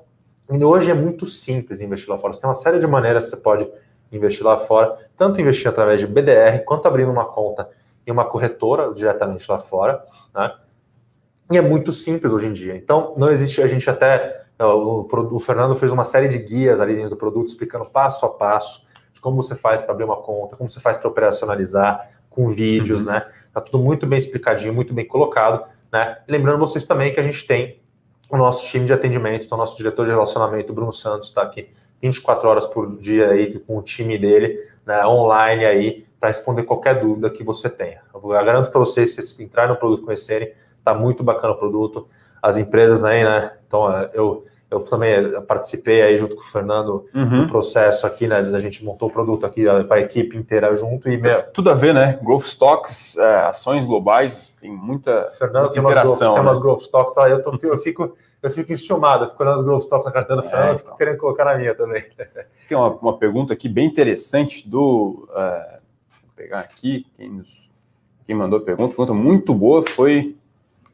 [0.49, 3.37] hoje é muito simples investir lá fora, você tem uma série de maneiras que você
[3.37, 3.69] pode
[4.11, 7.69] investir lá fora, tanto investir através de BDR, quanto abrindo uma conta
[8.05, 10.53] em uma corretora diretamente lá fora, né?
[11.51, 12.75] E é muito simples hoje em dia.
[12.75, 16.79] Então, não existe, a gente até, é, o, o Fernando fez uma série de guias
[16.79, 18.87] ali dentro do produto, explicando passo a passo
[19.21, 23.01] de como você faz para abrir uma conta, como você faz para operacionalizar, com vídeos,
[23.01, 23.11] uhum.
[23.11, 23.25] né?
[23.53, 26.17] Tá tudo muito bem explicadinho, muito bem colocado, né?
[26.27, 27.79] E lembrando vocês também que a gente tem
[28.29, 31.69] o nosso time de atendimento, então o nosso diretor de relacionamento, Bruno Santos, está aqui
[32.01, 36.99] 24 horas por dia aí com o time dele, né, online aí, para responder qualquer
[36.99, 38.01] dúvida que você tenha.
[38.13, 42.07] Eu garanto para vocês, se vocês entrarem no produto conhecerem, está muito bacana o produto.
[42.41, 43.51] As empresas, né, né?
[43.67, 47.45] Então, é, eu, eu também participei aí junto com o Fernando uhum.
[47.45, 48.37] processo aqui, né?
[48.37, 51.73] A gente montou o produto aqui para a equipe inteira junto e meu, tudo a
[51.73, 52.17] ver, né?
[52.23, 56.01] Growth stocks, é, ações globais, tem muita, Fernando muita tem interação.
[56.01, 56.33] Umas growth, né?
[56.33, 59.57] Tem umas growth stocks lá, eu, tô, eu fico eu fico enciumado, eu fico olhando
[59.57, 60.85] os growth stocks na carteira do Fernando, é, então.
[60.85, 62.03] fico querendo colocar na minha também.
[62.67, 65.81] Tem uma, uma pergunta aqui bem interessante do uh,
[66.33, 67.69] pegar aqui, quem, nos,
[68.25, 70.35] quem mandou a pergunta, pergunta muito boa foi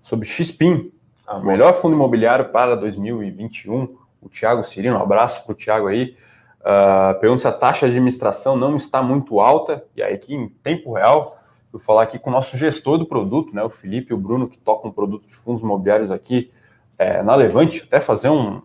[0.02, 0.97] sobre XPIN, ah,
[1.36, 3.98] o melhor fundo imobiliário para 2021.
[4.22, 6.16] O Thiago Cirino, um abraço para o Thiago aí.
[6.62, 10.94] Uh, pergunta se a taxa de administração não está muito alta, e aí em tempo
[10.94, 11.40] real,
[11.72, 14.48] vou falar aqui com o nosso gestor do produto, né, o Felipe e o Bruno,
[14.48, 16.52] que tocam produto de fundos imobiliários aqui
[16.98, 18.62] é, na Levante, até fazer um,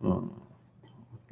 [0.00, 0.30] um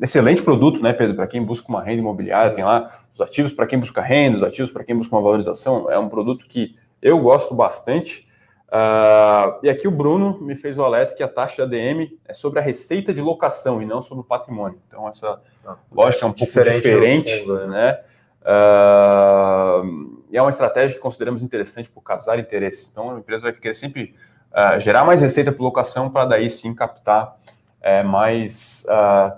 [0.00, 3.66] excelente produto, né, Pedro, para quem busca uma renda imobiliária, tem lá os ativos para
[3.66, 7.18] quem busca renda, os ativos para quem busca uma valorização, é um produto que eu
[7.20, 8.26] gosto bastante.
[8.68, 12.32] Uh, e aqui o Bruno me fez o alerta que a taxa de ADM é
[12.32, 14.80] sobre a receita de locação e não sobre o patrimônio.
[14.88, 18.00] Então, essa ah, lógica é um pouco diferente, diferente fundo, né?
[18.42, 22.90] Uh, e é uma estratégia que consideramos interessante por casar interesses.
[22.90, 24.14] Então, a empresa vai querer sempre
[24.50, 27.36] uh, gerar mais receita por locação para daí sim captar
[27.80, 28.86] é, mais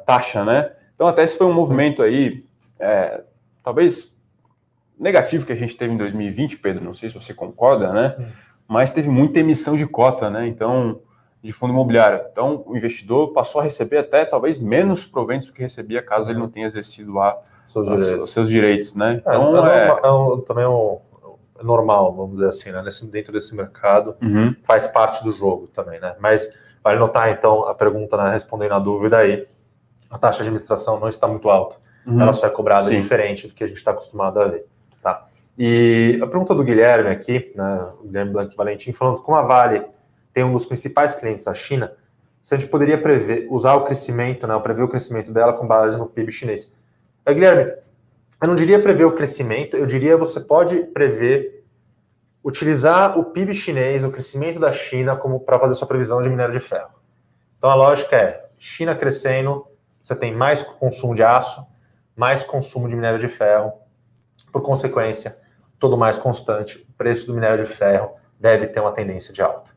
[0.06, 0.72] taxa, né?
[0.94, 2.44] Então, até esse foi um movimento aí,
[2.78, 3.22] é,
[3.62, 4.16] talvez
[4.98, 8.16] negativo que a gente teve em 2020, Pedro, não sei se você concorda, né?
[8.68, 10.46] Mas teve muita emissão de cota, né?
[10.46, 11.00] Então,
[11.42, 12.20] de fundo imobiliário.
[12.30, 16.38] Então, o investidor passou a receber até talvez menos proventos do que recebia caso ele
[16.38, 19.22] não tenha exercido lá seus direitos, os seus direitos, né?
[19.26, 20.98] É, então, é, é, é um, também é um,
[21.58, 22.82] é normal, vamos dizer assim, né?
[22.82, 24.54] Nesse, dentro desse mercado, uhum.
[24.64, 26.14] faz parte do jogo também, né?
[26.20, 26.48] Mas
[26.86, 29.44] Vale notar, então, a pergunta, né, respondendo a dúvida aí,
[30.08, 31.74] a taxa de administração não está muito alta.
[32.06, 32.20] Uhum.
[32.20, 32.94] Ela só é cobrada Sim.
[32.94, 34.66] diferente do que a gente está acostumado a ver.
[35.02, 35.26] Tá?
[35.58, 39.84] E a pergunta do Guilherme aqui, né, o Guilherme Blanc Valentim, falando como a Vale
[40.32, 41.92] tem um dos principais clientes da China,
[42.42, 45.96] se a gente poderia prever, usar o crescimento, né, prever o crescimento dela com base
[45.96, 46.76] no PIB chinês.
[47.24, 47.72] É, Guilherme,
[48.40, 51.64] eu não diria prever o crescimento, eu diria você pode prever
[52.44, 56.52] utilizar o PIB chinês, o crescimento da China, como para fazer sua previsão de minério
[56.52, 56.90] de ferro.
[57.58, 59.66] Então a lógica é: China crescendo,
[60.02, 61.66] você tem mais consumo de aço,
[62.14, 63.72] mais consumo de minério de ferro.
[64.52, 65.36] Por consequência,
[65.78, 69.70] todo mais constante, o preço do minério de ferro deve ter uma tendência de alta.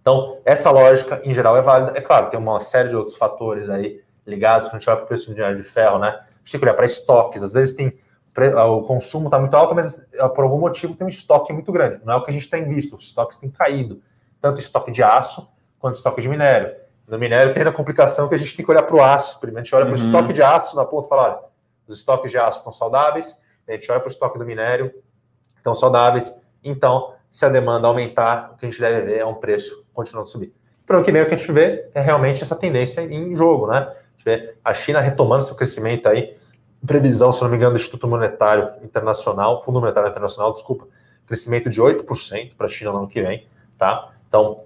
[0.00, 1.98] Então, essa lógica, em geral, é válida.
[1.98, 5.04] É claro, tem uma série de outros fatores aí ligados, quando a gente olha para
[5.04, 6.08] o preço do minério de ferro, né?
[6.08, 7.42] A gente tem que olhar para estoques.
[7.42, 7.98] Às vezes tem
[8.68, 12.04] o consumo está muito alto, mas por algum motivo tem um estoque muito grande.
[12.04, 14.02] Não é o que a gente tem visto, os estoques têm caído.
[14.40, 16.74] Tanto estoque de aço quanto estoque de minério.
[17.08, 19.40] No minério tem a complicação que a gente tem que olhar para o aço.
[19.40, 20.04] Primeiro a gente olha para o uhum.
[20.04, 21.38] estoque de aço na ponta e fala: olha,
[21.88, 24.92] os estoques de aço estão saudáveis, a gente olha para o estoque do minério,
[25.66, 26.40] estão saudáveis.
[26.62, 30.28] Então, se a demanda aumentar, o que a gente deve ver é um preço continuando
[30.28, 30.52] a subir.
[30.86, 33.66] Para o que vem, o que a gente vê é realmente essa tendência em jogo,
[33.66, 33.78] né?
[33.78, 36.36] A gente vê a China retomando seu crescimento aí,
[36.86, 40.86] previsão, se não me engano, do Instituto Monetário Internacional, Fundo Monetário Internacional, desculpa,
[41.26, 43.46] crescimento de 8% para a China no ano que vem,
[43.76, 44.12] tá?
[44.28, 44.60] Então,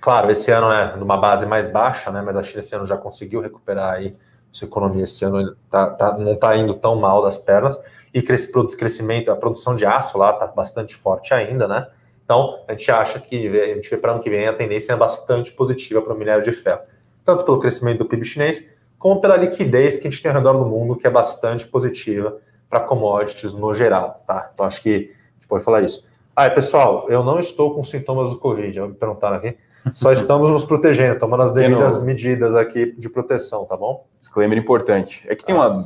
[0.00, 2.20] claro, esse ano é numa base mais baixa, né?
[2.20, 4.16] Mas a China esse ano já conseguiu recuperar aí
[4.50, 7.80] sua economia esse ano tá, tá, não está indo tão mal das pernas
[8.12, 11.86] e crescimento, a produção de aço lá está bastante forte ainda, né?
[12.24, 14.96] Então, a gente acha que, a gente vê para ano que vem a tendência é
[14.96, 16.80] bastante positiva para o minério de ferro,
[17.24, 20.52] tanto pelo crescimento do PIB chinês, como pela liquidez que a gente tem ao redor
[20.52, 22.36] do mundo, que é bastante positiva
[22.68, 24.50] para commodities no geral, tá?
[24.52, 24.98] Então, acho que a
[25.38, 26.08] gente pode falar isso.
[26.36, 29.56] Ah, pessoal, eu não estou com sintomas do Covid, me perguntaram aqui.
[29.94, 34.06] Só estamos nos protegendo, tomando as devidas medidas aqui de proteção, tá bom?
[34.18, 35.24] Disclaimer importante.
[35.26, 35.84] É que tem uma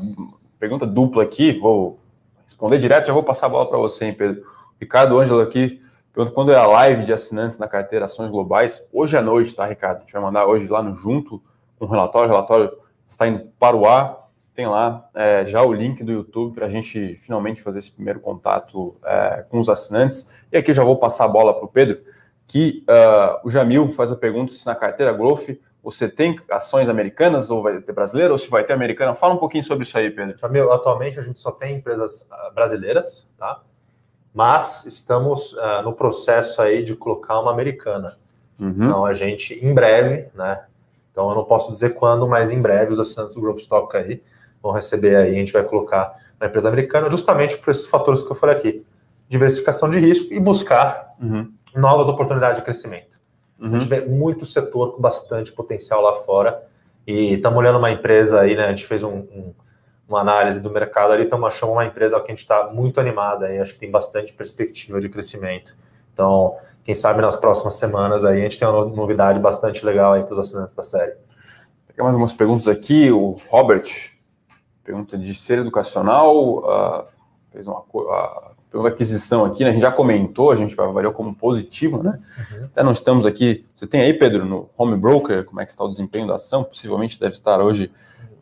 [0.59, 1.99] pergunta dupla aqui, vou
[2.45, 4.43] responder direto, já vou passar a bola para você, hein, Pedro.
[4.81, 5.81] Ricardo Ângelo aqui
[6.15, 8.89] pergunta quando é a live de assinantes na carteira Ações Globais.
[8.93, 9.97] Hoje à noite, tá, Ricardo?
[9.97, 11.43] A gente vai mandar hoje lá no junto
[11.81, 12.29] um relatório.
[12.29, 12.73] O relatório
[13.07, 14.29] está indo para o ar.
[14.55, 18.21] Tem lá é, já o link do YouTube para a gente finalmente fazer esse primeiro
[18.21, 20.33] contato é, com os assinantes.
[20.53, 21.99] E aqui já vou passar a bola para o Pedro,
[22.47, 25.49] que uh, o Jamil faz a pergunta se na carteira Growth
[25.85, 29.15] você tem ações americanas ou vai ter brasileira ou se vai ter americana?
[29.15, 30.39] Fala um pouquinho sobre isso aí, Pedro.
[30.39, 33.61] Jamil, atualmente a gente só tem empresas uh, brasileiras, tá?
[34.33, 38.17] Mas estamos uh, no processo aí de colocar uma americana.
[38.59, 38.71] Uhum.
[38.71, 40.65] Então a gente, em breve, né?
[41.13, 44.23] Então eu não posso dizer quando, mas em breve os assinantes do Growth Stock aí
[44.63, 48.33] vão receber aí, a gente vai colocar uma empresa americana, justamente por esses fatores que
[48.33, 48.87] eu falei aqui.
[49.29, 51.53] Diversificação de risco e buscar uhum.
[51.77, 53.14] novas oportunidades de crescimento.
[53.59, 53.77] Uhum.
[53.77, 56.63] A gente vê muito setor com bastante potencial lá fora.
[57.07, 58.67] E estamos olhando uma empresa aí, né?
[58.67, 59.55] A gente fez um, um,
[60.09, 63.53] uma análise do mercado ali, estamos achando uma empresa que a gente está muito animada
[63.53, 65.77] e acho que tem bastante perspectiva de crescimento.
[66.13, 70.23] Então, quem sabe nas próximas semanas aí a gente tem uma novidade bastante legal aí
[70.23, 71.13] para os assinantes da série.
[71.13, 73.11] Vou pegar mais algumas perguntas aqui.
[73.11, 74.15] O Robert
[74.85, 77.07] pergunta de ser educacional, uh,
[77.51, 79.71] fez uma uh, pela aquisição aqui, né?
[79.71, 82.21] A gente já comentou, a gente avaliou como positivo, né?
[82.51, 82.65] Uhum.
[82.65, 83.65] Até nós estamos aqui.
[83.73, 86.65] Você tem aí, Pedro, no Home Broker, como é que está o desempenho da ação?
[86.65, 87.93] Possivelmente deve estar hoje,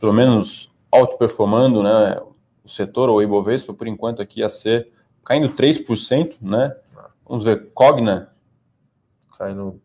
[0.00, 2.18] pelo menos, outperformando, né?
[2.64, 4.88] O setor ou o Ibovespa, por enquanto, aqui a ser
[5.22, 6.74] caindo 3%, né?
[7.28, 8.32] Vamos ver, Cogna.
[9.36, 9.82] Caindo.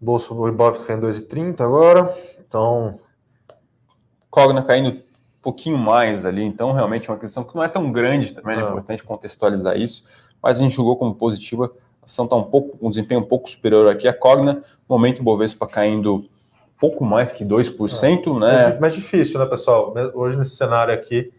[0.00, 2.16] Bolsa do Ibovespa caindo 2,30 agora.
[2.40, 2.98] Então.
[4.30, 5.02] Cogna caindo
[5.42, 6.42] pouquinho mais ali.
[6.42, 10.04] Então, realmente é uma aquisição que não é tão grande também, é importante contextualizar isso,
[10.40, 11.72] mas a gente julgou como positiva.
[12.00, 14.08] A ação está um pouco, um desempenho um pouco superior aqui.
[14.08, 16.28] A Cogna, momento Bovespa caindo
[16.78, 18.40] pouco mais que 2%, ah.
[18.40, 18.78] né?
[18.80, 19.94] Mas difícil, né, pessoal?
[20.14, 21.32] Hoje nesse cenário aqui,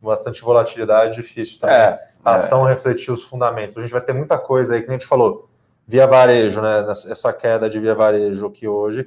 [0.00, 1.74] bastante volatilidade, difícil também.
[1.74, 2.34] É, a é.
[2.34, 2.70] ação é.
[2.70, 3.76] refletir os fundamentos.
[3.76, 5.48] A gente vai ter muita coisa aí que a gente falou.
[5.86, 6.86] Via varejo, né?
[6.88, 9.06] Essa queda de via varejo aqui hoje,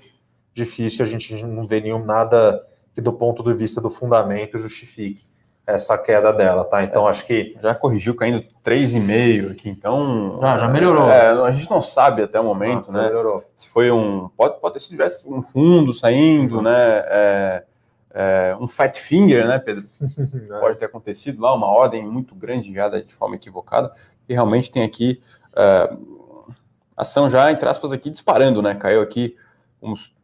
[0.53, 2.66] difícil, a gente não vê nenhum nada
[2.97, 5.23] que do ponto de vista do fundamento justifique
[5.67, 6.83] essa queda dela, tá?
[6.83, 11.07] Então é, acho que já corrigiu caindo 3,5 aqui, então ah, já melhorou.
[11.07, 13.03] É, a gente não sabe até o momento, ah, né?
[13.03, 13.43] Melhorou.
[13.55, 17.03] Se foi um pode pode ter sido um fundo saindo, né?
[17.05, 17.63] É,
[18.15, 19.87] é, um fat finger, né, Pedro?
[20.59, 23.91] Pode ter acontecido lá uma ordem muito grande enviada de forma equivocada
[24.27, 25.21] e realmente tem aqui
[25.55, 25.93] é,
[26.95, 28.73] ação já entre aspas aqui disparando, né?
[28.73, 29.35] Caiu aqui
[29.79, 30.16] uns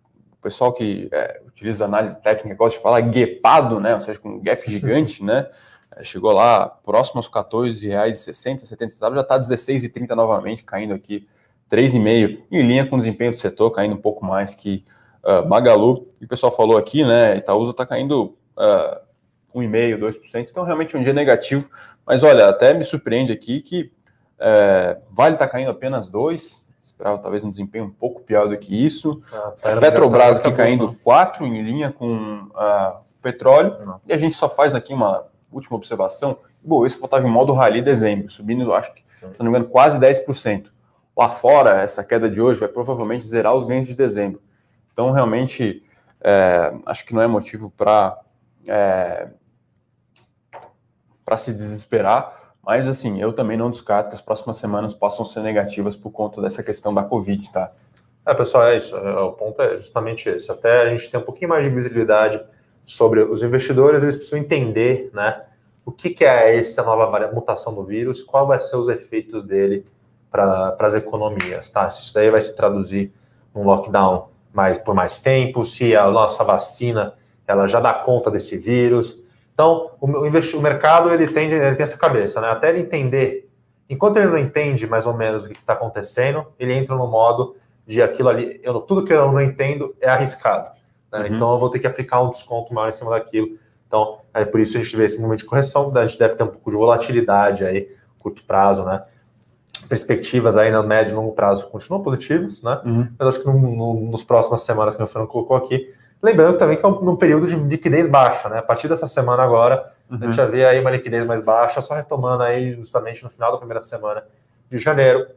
[0.44, 3.94] pessoal que é, utiliza análise técnica gosta de falar guepado, né?
[3.94, 5.50] Ou seja, com um gap gigante, né?
[5.96, 11.28] É, chegou lá próximo aos R$14,60, 70 centavos, já está R$16,30 novamente, caindo aqui
[11.72, 14.84] 3,5, em linha com o desempenho do setor, caindo um pouco mais que
[15.24, 16.08] uh, Magalu.
[16.22, 17.38] E o pessoal falou aqui, né?
[17.38, 21.70] Itaúsa está caindo uh, 1,5%, 2%, então realmente um dia negativo.
[22.06, 23.92] Mas olha, até me surpreende aqui que
[24.40, 28.84] uh, Vale está caindo apenas 2%, esperava talvez um desempenho um pouco pior do que
[28.84, 29.22] isso.
[29.32, 33.78] Ah, tá, Petrobras aqui caindo 4 em linha com uh, petróleo.
[33.86, 34.02] Não.
[34.06, 36.38] E a gente só faz aqui uma última observação.
[36.62, 39.34] Bom, esse estava em modo rally dezembro, subindo, acho que, Sim.
[39.34, 40.68] se não me engano, quase 10%.
[41.16, 44.42] Lá fora, essa queda de hoje vai provavelmente zerar os ganhos de dezembro.
[44.92, 45.84] Então, realmente,
[46.22, 48.20] é, acho que não é motivo para
[48.68, 49.30] é,
[51.24, 52.43] para se desesperar.
[52.66, 56.42] Mas, assim, eu também não descarto que as próximas semanas possam ser negativas por conta
[56.42, 57.72] dessa questão da Covid, tá?
[58.26, 58.96] É, pessoal, é isso.
[58.96, 60.50] É, o ponto é justamente esse.
[60.50, 62.42] Até a gente tem um pouquinho mais de visibilidade
[62.86, 65.44] sobre os investidores, eles precisam entender, né,
[65.86, 69.86] o que, que é essa nova mutação do vírus, qual vai ser os efeitos dele
[70.32, 71.90] para as economias, tá?
[71.90, 73.14] Se isso daí vai se traduzir
[73.54, 77.14] num lockdown mais por mais tempo, se a nossa vacina
[77.48, 79.23] ela já dá conta desse vírus.
[79.54, 82.50] Então, o, o mercado ele tem, ele tem essa cabeça, né?
[82.50, 83.50] Até ele entender,
[83.90, 87.56] enquanto ele não entende mais ou menos o que está acontecendo, ele entra no modo
[87.86, 90.72] de aquilo ali, eu, tudo que eu não entendo é arriscado.
[91.12, 91.20] Né?
[91.20, 91.36] Uhum.
[91.36, 93.58] Então eu vou ter que aplicar um desconto maior em cima daquilo.
[93.88, 96.44] Então, é por isso a gente vê esse momento de correção, a gente deve ter
[96.44, 99.04] um pouco de volatilidade aí, curto prazo, né?
[99.88, 102.82] Perspectivas aí no médio e longo prazo continuam positivas, né?
[102.84, 103.08] Uhum.
[103.20, 105.94] Mas acho que no, no, nos próximas semanas, que o Fernando colocou aqui,
[106.24, 108.60] lembrando também que é um, num período de liquidez baixa, né?
[108.60, 110.18] A partir dessa semana agora, uhum.
[110.22, 113.52] a gente já vê aí uma liquidez mais baixa, só retomando aí justamente no final
[113.52, 114.24] da primeira semana
[114.72, 115.28] de janeiro,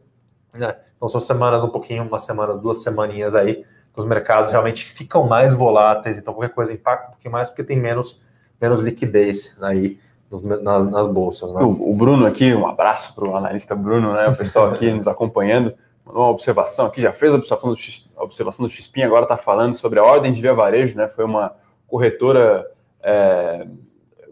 [0.54, 0.76] né?
[0.96, 5.26] Então são semanas um pouquinho, uma semana, duas semaninhas aí, que os mercados realmente ficam
[5.26, 8.22] mais voláteis, então qualquer coisa impacta um pouquinho mais porque tem menos,
[8.60, 9.98] menos liquidez aí
[10.30, 11.52] nas, nas, bolsas.
[11.52, 11.62] Né?
[11.62, 14.28] O, o, Bruno aqui, um abraço para o analista Bruno, né?
[14.28, 15.74] O pessoal aqui nos acompanhando,
[16.06, 19.36] mandou uma observação aqui, já fez a observação do, X, observação do Xpin, agora está
[19.36, 21.08] falando sobre a ordem de via varejo, né?
[21.08, 21.54] Foi uma
[21.88, 22.64] corretora
[23.02, 23.66] é,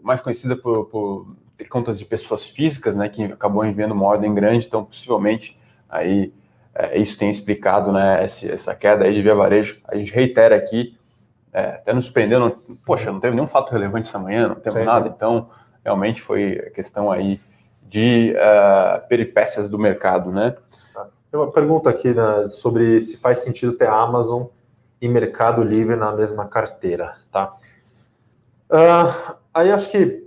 [0.01, 3.09] mais conhecida por, por ter contas de pessoas físicas, né?
[3.09, 5.59] Que acabou enviando uma ordem grande, então possivelmente
[5.89, 6.33] aí
[6.73, 9.81] é, isso tem explicado né, essa, essa queda aí de via varejo.
[9.85, 10.97] A gente reitera aqui,
[11.51, 14.85] é, até nos surpreendeu, poxa, não teve nenhum fato relevante essa manhã, não teve sim,
[14.85, 15.13] nada, sim.
[15.15, 15.49] então
[15.83, 17.39] realmente foi questão aí
[17.81, 20.55] de uh, peripécias do mercado, né?
[21.35, 24.43] Tem uma pergunta aqui né, sobre se faz sentido ter Amazon
[25.01, 27.53] e Mercado Livre na mesma carteira, tá?
[28.71, 30.25] Uh, aí acho que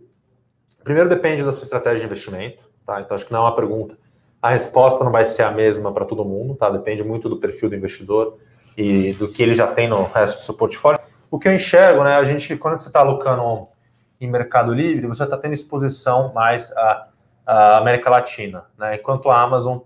[0.84, 3.00] primeiro depende da sua estratégia de investimento, tá?
[3.00, 3.96] Então acho que não é uma pergunta
[4.42, 6.68] a resposta não vai ser a mesma para todo mundo, tá?
[6.68, 8.36] Depende muito do perfil do investidor
[8.76, 11.00] e do que ele já tem no resto do seu portfólio.
[11.30, 12.16] O que eu enxergo, né?
[12.16, 13.66] A gente, quando você está alocando
[14.20, 17.08] em Mercado Livre, você está tendo exposição mais à,
[17.46, 18.96] à, América Latina, né?
[18.96, 19.78] Enquanto a Amazon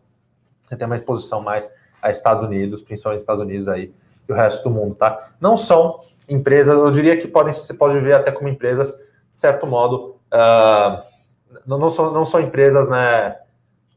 [0.73, 1.71] você tem uma exposição mais
[2.01, 3.93] a Estados Unidos, principalmente Estados Unidos aí
[4.27, 5.31] e o resto do mundo, tá?
[5.41, 9.67] Não são empresas, eu diria que podem, você pode ver até como empresas, de certo
[9.67, 11.03] modo, uh,
[11.67, 13.37] não, não, são, não são empresas, né?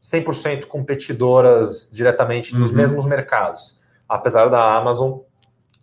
[0.02, 2.76] 100% competidoras diretamente nos uhum.
[2.76, 5.18] mesmos mercados, apesar da Amazon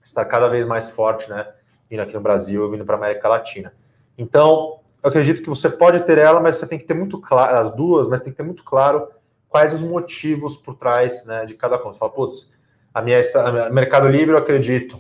[0.02, 1.46] estar cada vez mais forte, né,
[1.89, 3.74] vindo aqui no Brasil, vindo para a América Latina.
[4.18, 7.58] Então, eu acredito que você pode ter ela, mas você tem que ter muito claro,
[7.58, 9.10] as duas, mas tem que ter muito claro
[9.54, 11.93] quais os motivos por trás, né, de cada conta.
[11.93, 12.51] Você fala, putz,
[12.91, 14.97] a minha, a minha Mercado Livre, eu acredito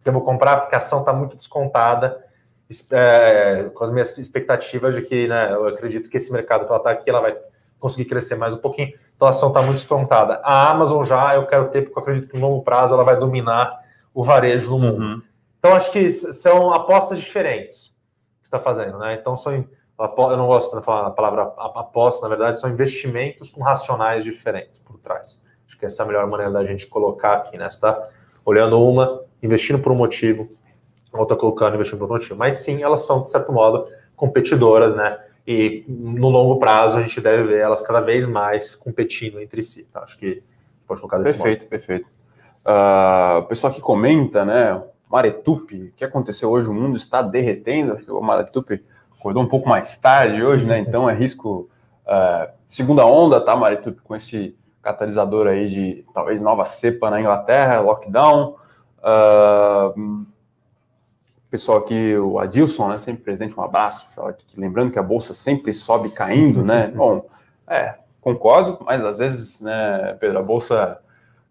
[0.00, 2.24] que eu vou comprar porque a ação está muito descontada,
[2.92, 6.76] é, com as minhas expectativas de que, né, eu acredito que esse mercado que ela
[6.76, 7.36] está aqui, ela vai
[7.80, 8.94] conseguir crescer mais um pouquinho.
[9.16, 10.40] Então a ação está muito descontada.
[10.44, 13.18] A Amazon já eu quero ter, porque eu acredito que no longo prazo ela vai
[13.18, 13.76] dominar
[14.14, 15.02] o varejo no mundo.
[15.02, 15.22] Uhum.
[15.58, 17.98] Então acho que são apostas diferentes
[18.40, 19.14] que está fazendo, né?
[19.14, 19.66] Então são
[19.98, 24.80] eu não gosto de falar a palavra aposta, na verdade são investimentos com racionais diferentes
[24.80, 25.44] por trás.
[25.66, 27.68] Acho que essa é a melhor maneira da gente colocar aqui, né?
[27.70, 28.08] Você está
[28.44, 30.48] olhando uma, investindo por um motivo,
[31.12, 32.36] outra colocando, investindo por outro motivo.
[32.38, 33.86] Mas sim, elas são, de certo modo,
[34.16, 35.18] competidoras, né?
[35.46, 39.84] e no longo prazo a gente deve ver elas cada vez mais competindo entre si.
[39.84, 40.00] Tá?
[40.00, 40.42] Acho que
[40.86, 41.70] pode colocar desse Perfeito, modo.
[41.70, 42.10] perfeito.
[42.64, 44.82] Uh, o pessoal que comenta, né?
[45.10, 46.68] Maretupi, o que aconteceu hoje?
[46.68, 47.92] O mundo está derretendo.
[47.92, 48.82] Acho que o Maretupi
[49.24, 50.78] acordou um pouco mais tarde hoje, né?
[50.78, 51.70] Então é risco.
[52.06, 57.80] Uh, segunda onda, tá, Maretupi, com esse catalisador aí de talvez nova cepa na Inglaterra,
[57.80, 58.56] lockdown.
[58.98, 60.26] Uh,
[61.50, 64.08] pessoal aqui, o Adilson, né, sempre presente, um abraço,
[64.58, 66.88] lembrando que a bolsa sempre sobe caindo, né?
[66.94, 67.24] Bom,
[67.66, 71.00] é, concordo, mas às vezes, né, Pedro, a bolsa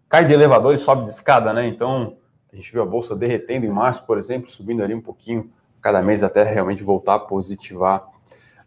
[0.08, 1.66] cai de elevador e sobe de escada, né?
[1.66, 2.16] Então,
[2.52, 5.50] a gente viu a bolsa derretendo em março, por exemplo, subindo ali um pouquinho
[5.84, 8.08] cada mês até realmente voltar a positivar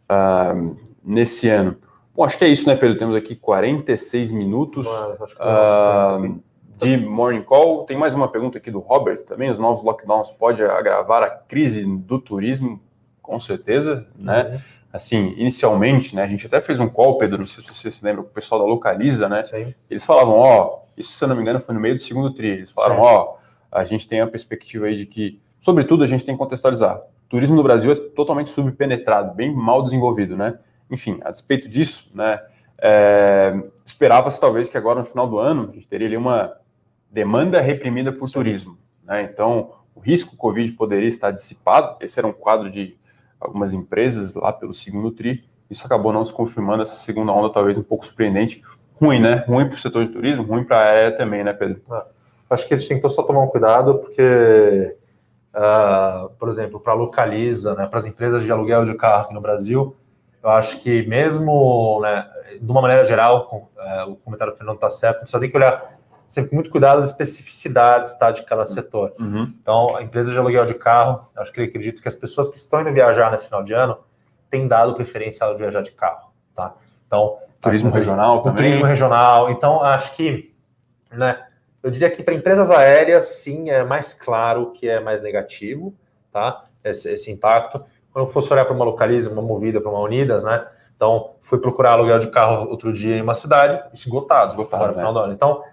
[0.03, 1.75] uh, nesse ano.
[2.15, 2.95] Bom, acho que é isso, né, Pedro?
[2.95, 4.87] Temos aqui 46 minutos.
[4.87, 6.39] uh,
[6.77, 7.85] de Morning Call.
[7.85, 9.49] Tem mais uma pergunta aqui do Robert também.
[9.49, 12.79] Os novos lockdowns podem agravar a crise do turismo,
[13.19, 14.51] com certeza, né?
[14.51, 14.59] Uhum.
[14.93, 16.21] Assim, inicialmente, né?
[16.21, 18.31] A gente até fez um call, Pedro, não sei se você se lembra, com o
[18.31, 19.43] pessoal da Localiza, né?
[19.43, 19.73] Sim.
[19.89, 22.49] Eles falavam, ó, isso se eu não me engano foi no meio do segundo tri.
[22.49, 23.37] Eles falaram, ó,
[23.71, 26.97] a gente tem a perspectiva aí de que, sobretudo, a gente tem que contextualizar.
[26.97, 30.57] O turismo no Brasil é totalmente subpenetrado, bem mal desenvolvido, né?
[30.89, 32.39] Enfim, a despeito disso, né?
[32.79, 33.53] É,
[33.83, 36.53] esperava-se talvez que agora no final do ano a gente teria ali uma
[37.11, 38.77] demanda reprimida por turismo.
[39.03, 39.23] Né?
[39.23, 41.97] Então, o risco Covid poderia estar dissipado.
[41.99, 42.95] Esse era um quadro de
[43.37, 45.43] algumas empresas lá pelo segundo TRI.
[45.69, 46.83] Isso acabou não se confirmando.
[46.83, 48.63] Essa segunda onda, talvez um pouco surpreendente.
[49.01, 49.43] Ruim, né?
[49.45, 51.81] Ruim para o setor de turismo, ruim para a área também, né, Pedro?
[51.91, 52.03] É.
[52.51, 54.95] acho que a gente tem que só tomar um cuidado, porque,
[55.57, 59.41] uh, por exemplo, para localiza, né, para as empresas de aluguel de carro aqui no
[59.41, 59.95] Brasil,
[60.43, 62.29] eu acho que mesmo, né,
[62.61, 65.39] de uma maneira geral, com, uh, o comentário do Fernando está certo, a gente só
[65.39, 65.97] tem que olhar
[66.27, 69.13] sempre com muito cuidado as especificidades tá, de cada setor.
[69.19, 69.51] Uhum.
[69.61, 72.57] Então, a empresa de aluguel de carro, acho que eu acredito que as pessoas que
[72.57, 73.97] estão indo viajar nesse final de ano
[74.49, 76.31] têm dado preferência ao viajar de carro.
[76.55, 76.73] Tá?
[77.05, 78.57] Então, turismo regional também.
[78.57, 79.49] Turismo regional.
[79.51, 80.53] Então, acho que,
[81.11, 81.46] né,
[81.87, 85.95] eu diria que para empresas aéreas, sim, é mais claro que é mais negativo,
[86.33, 86.65] tá?
[86.83, 87.81] Esse, esse impacto.
[88.11, 90.67] Quando eu fosse olhar para uma localiza, uma movida, para uma Unidas, né?
[90.97, 94.97] Então, fui procurar aluguel de carro outro dia em uma cidade, esgotado, esgotado no né?
[94.97, 95.33] final do ano.
[95.33, 95.63] Então,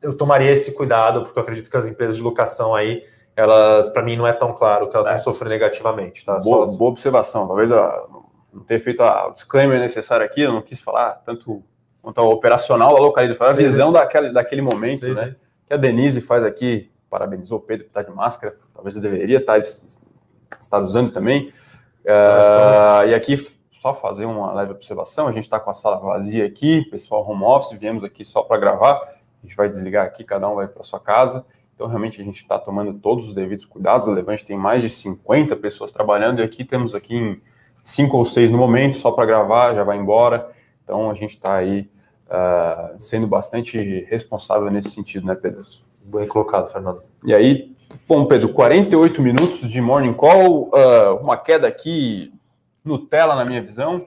[0.00, 3.04] eu tomaria esse cuidado, porque eu acredito que as empresas de locação aí,
[3.36, 5.10] elas, para mim, não é tão claro que elas é.
[5.10, 6.24] vão sofrer negativamente.
[6.24, 6.38] Tá?
[6.38, 7.46] Boa, boa observação.
[7.46, 8.06] Talvez a,
[8.54, 11.62] não ter feito o disclaimer necessário aqui, eu não quis falar tanto
[12.06, 13.94] quanto ao operacional da localiza, foi a sim, visão sim.
[13.94, 15.34] Daquele, daquele momento, sim, né?
[15.66, 19.38] Que a Denise faz aqui, parabenizou o Pedro por estar de máscara, talvez eu deveria
[19.38, 21.48] estar, estar usando também.
[22.04, 23.36] Uh, e aqui,
[23.72, 27.42] só fazer uma leve observação, a gente está com a sala vazia aqui, pessoal home
[27.42, 30.84] office, viemos aqui só para gravar, a gente vai desligar aqui, cada um vai para
[30.84, 31.44] sua casa,
[31.74, 34.90] então realmente a gente está tomando todos os devidos cuidados, a Levante tem mais de
[34.90, 37.42] 50 pessoas trabalhando, e aqui temos aqui em
[37.82, 40.52] cinco ou seis no momento, só para gravar, já vai embora,
[40.84, 41.90] então a gente está aí
[42.26, 45.62] uh, sendo bastante responsável nesse sentido, né, Pedro?
[46.04, 47.02] Bem colocado, Fernando.
[47.24, 47.74] E aí,
[48.06, 52.32] bom, Pedro, 48 minutos de morning call, uh, uma queda aqui
[52.84, 54.06] Nutella na minha visão,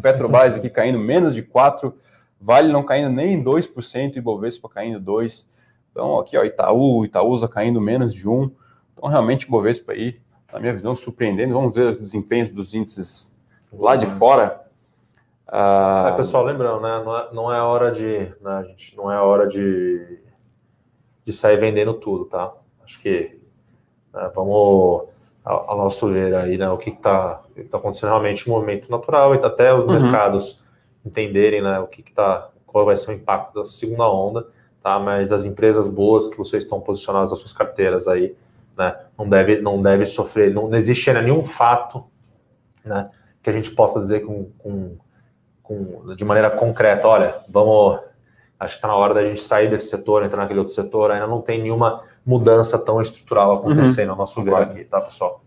[0.00, 1.92] Petrobras aqui caindo menos de 4%,
[2.40, 5.44] Vale não caindo nem 2%, Ibovespa caindo 2%.
[5.90, 8.50] Então, aqui, ó, Itaú, Itaúsa caindo menos de 1%.
[8.94, 10.18] Então, realmente, Ibovespa aí,
[10.50, 11.52] na minha visão, surpreendendo.
[11.52, 13.36] Vamos ver os desempenhos dos índices
[13.70, 14.69] lá de fora.
[15.52, 17.02] Ah, é, pessoal, lembrando, né?
[17.04, 20.20] Não é, não é hora de, né, gente, não é hora de,
[21.24, 22.52] de sair vendendo tudo, tá?
[22.84, 23.36] Acho que
[24.14, 25.08] né, vamos
[25.44, 26.70] ao, nosso ver aí, né?
[26.70, 30.00] O que está tá acontecendo realmente um movimento natural e até os uhum.
[30.00, 30.62] mercados
[31.04, 31.80] entenderem, né?
[31.80, 34.46] O que está, qual vai ser o impacto da segunda onda,
[34.80, 35.00] tá?
[35.00, 38.36] Mas as empresas boas que vocês estão posicionadas nas suas carteiras aí,
[38.78, 38.96] né?
[39.18, 42.04] Não deve, não deve sofrer, não, não existe ainda nenhum fato,
[42.84, 43.10] né?
[43.42, 44.96] Que a gente possa dizer com, com
[45.70, 48.00] com, de maneira concreta, olha, vamos,
[48.58, 51.28] acho que está na hora da gente sair desse setor, entrar naquele outro setor, ainda
[51.28, 54.14] não tem nenhuma mudança tão estrutural acontecendo uhum.
[54.16, 55.44] no nosso ver aqui, tá, pessoal?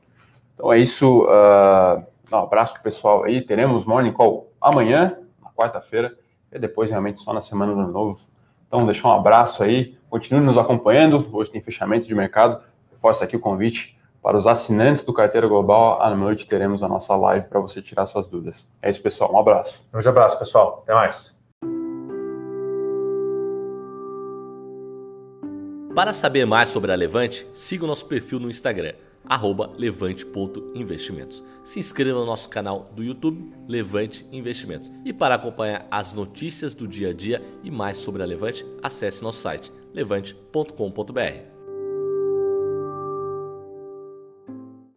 [0.56, 2.02] Então é isso, uh,
[2.32, 6.18] um abraço para o pessoal aí, teremos Morning Call amanhã, na quarta-feira,
[6.50, 8.26] e depois realmente só na semana do ano novo.
[8.66, 13.36] Então deixar um abraço aí, continue nos acompanhando, hoje tem fechamento de mercado, reforço aqui
[13.36, 17.60] o convite para os assinantes do Carteira Global, à noite teremos a nossa live para
[17.60, 18.70] você tirar suas dúvidas.
[18.82, 19.34] É isso, pessoal.
[19.34, 19.86] Um abraço.
[19.94, 20.82] Um abraço, pessoal.
[20.82, 21.38] Até mais.
[25.94, 28.94] Para saber mais sobre a Levante, siga o nosso perfil no Instagram,
[29.78, 31.44] levante.investimentos.
[31.64, 34.92] Se inscreva no nosso canal do YouTube, Levante Investimentos.
[35.06, 39.22] E para acompanhar as notícias do dia a dia e mais sobre a Levante, acesse
[39.22, 41.53] nosso site levante.com.br.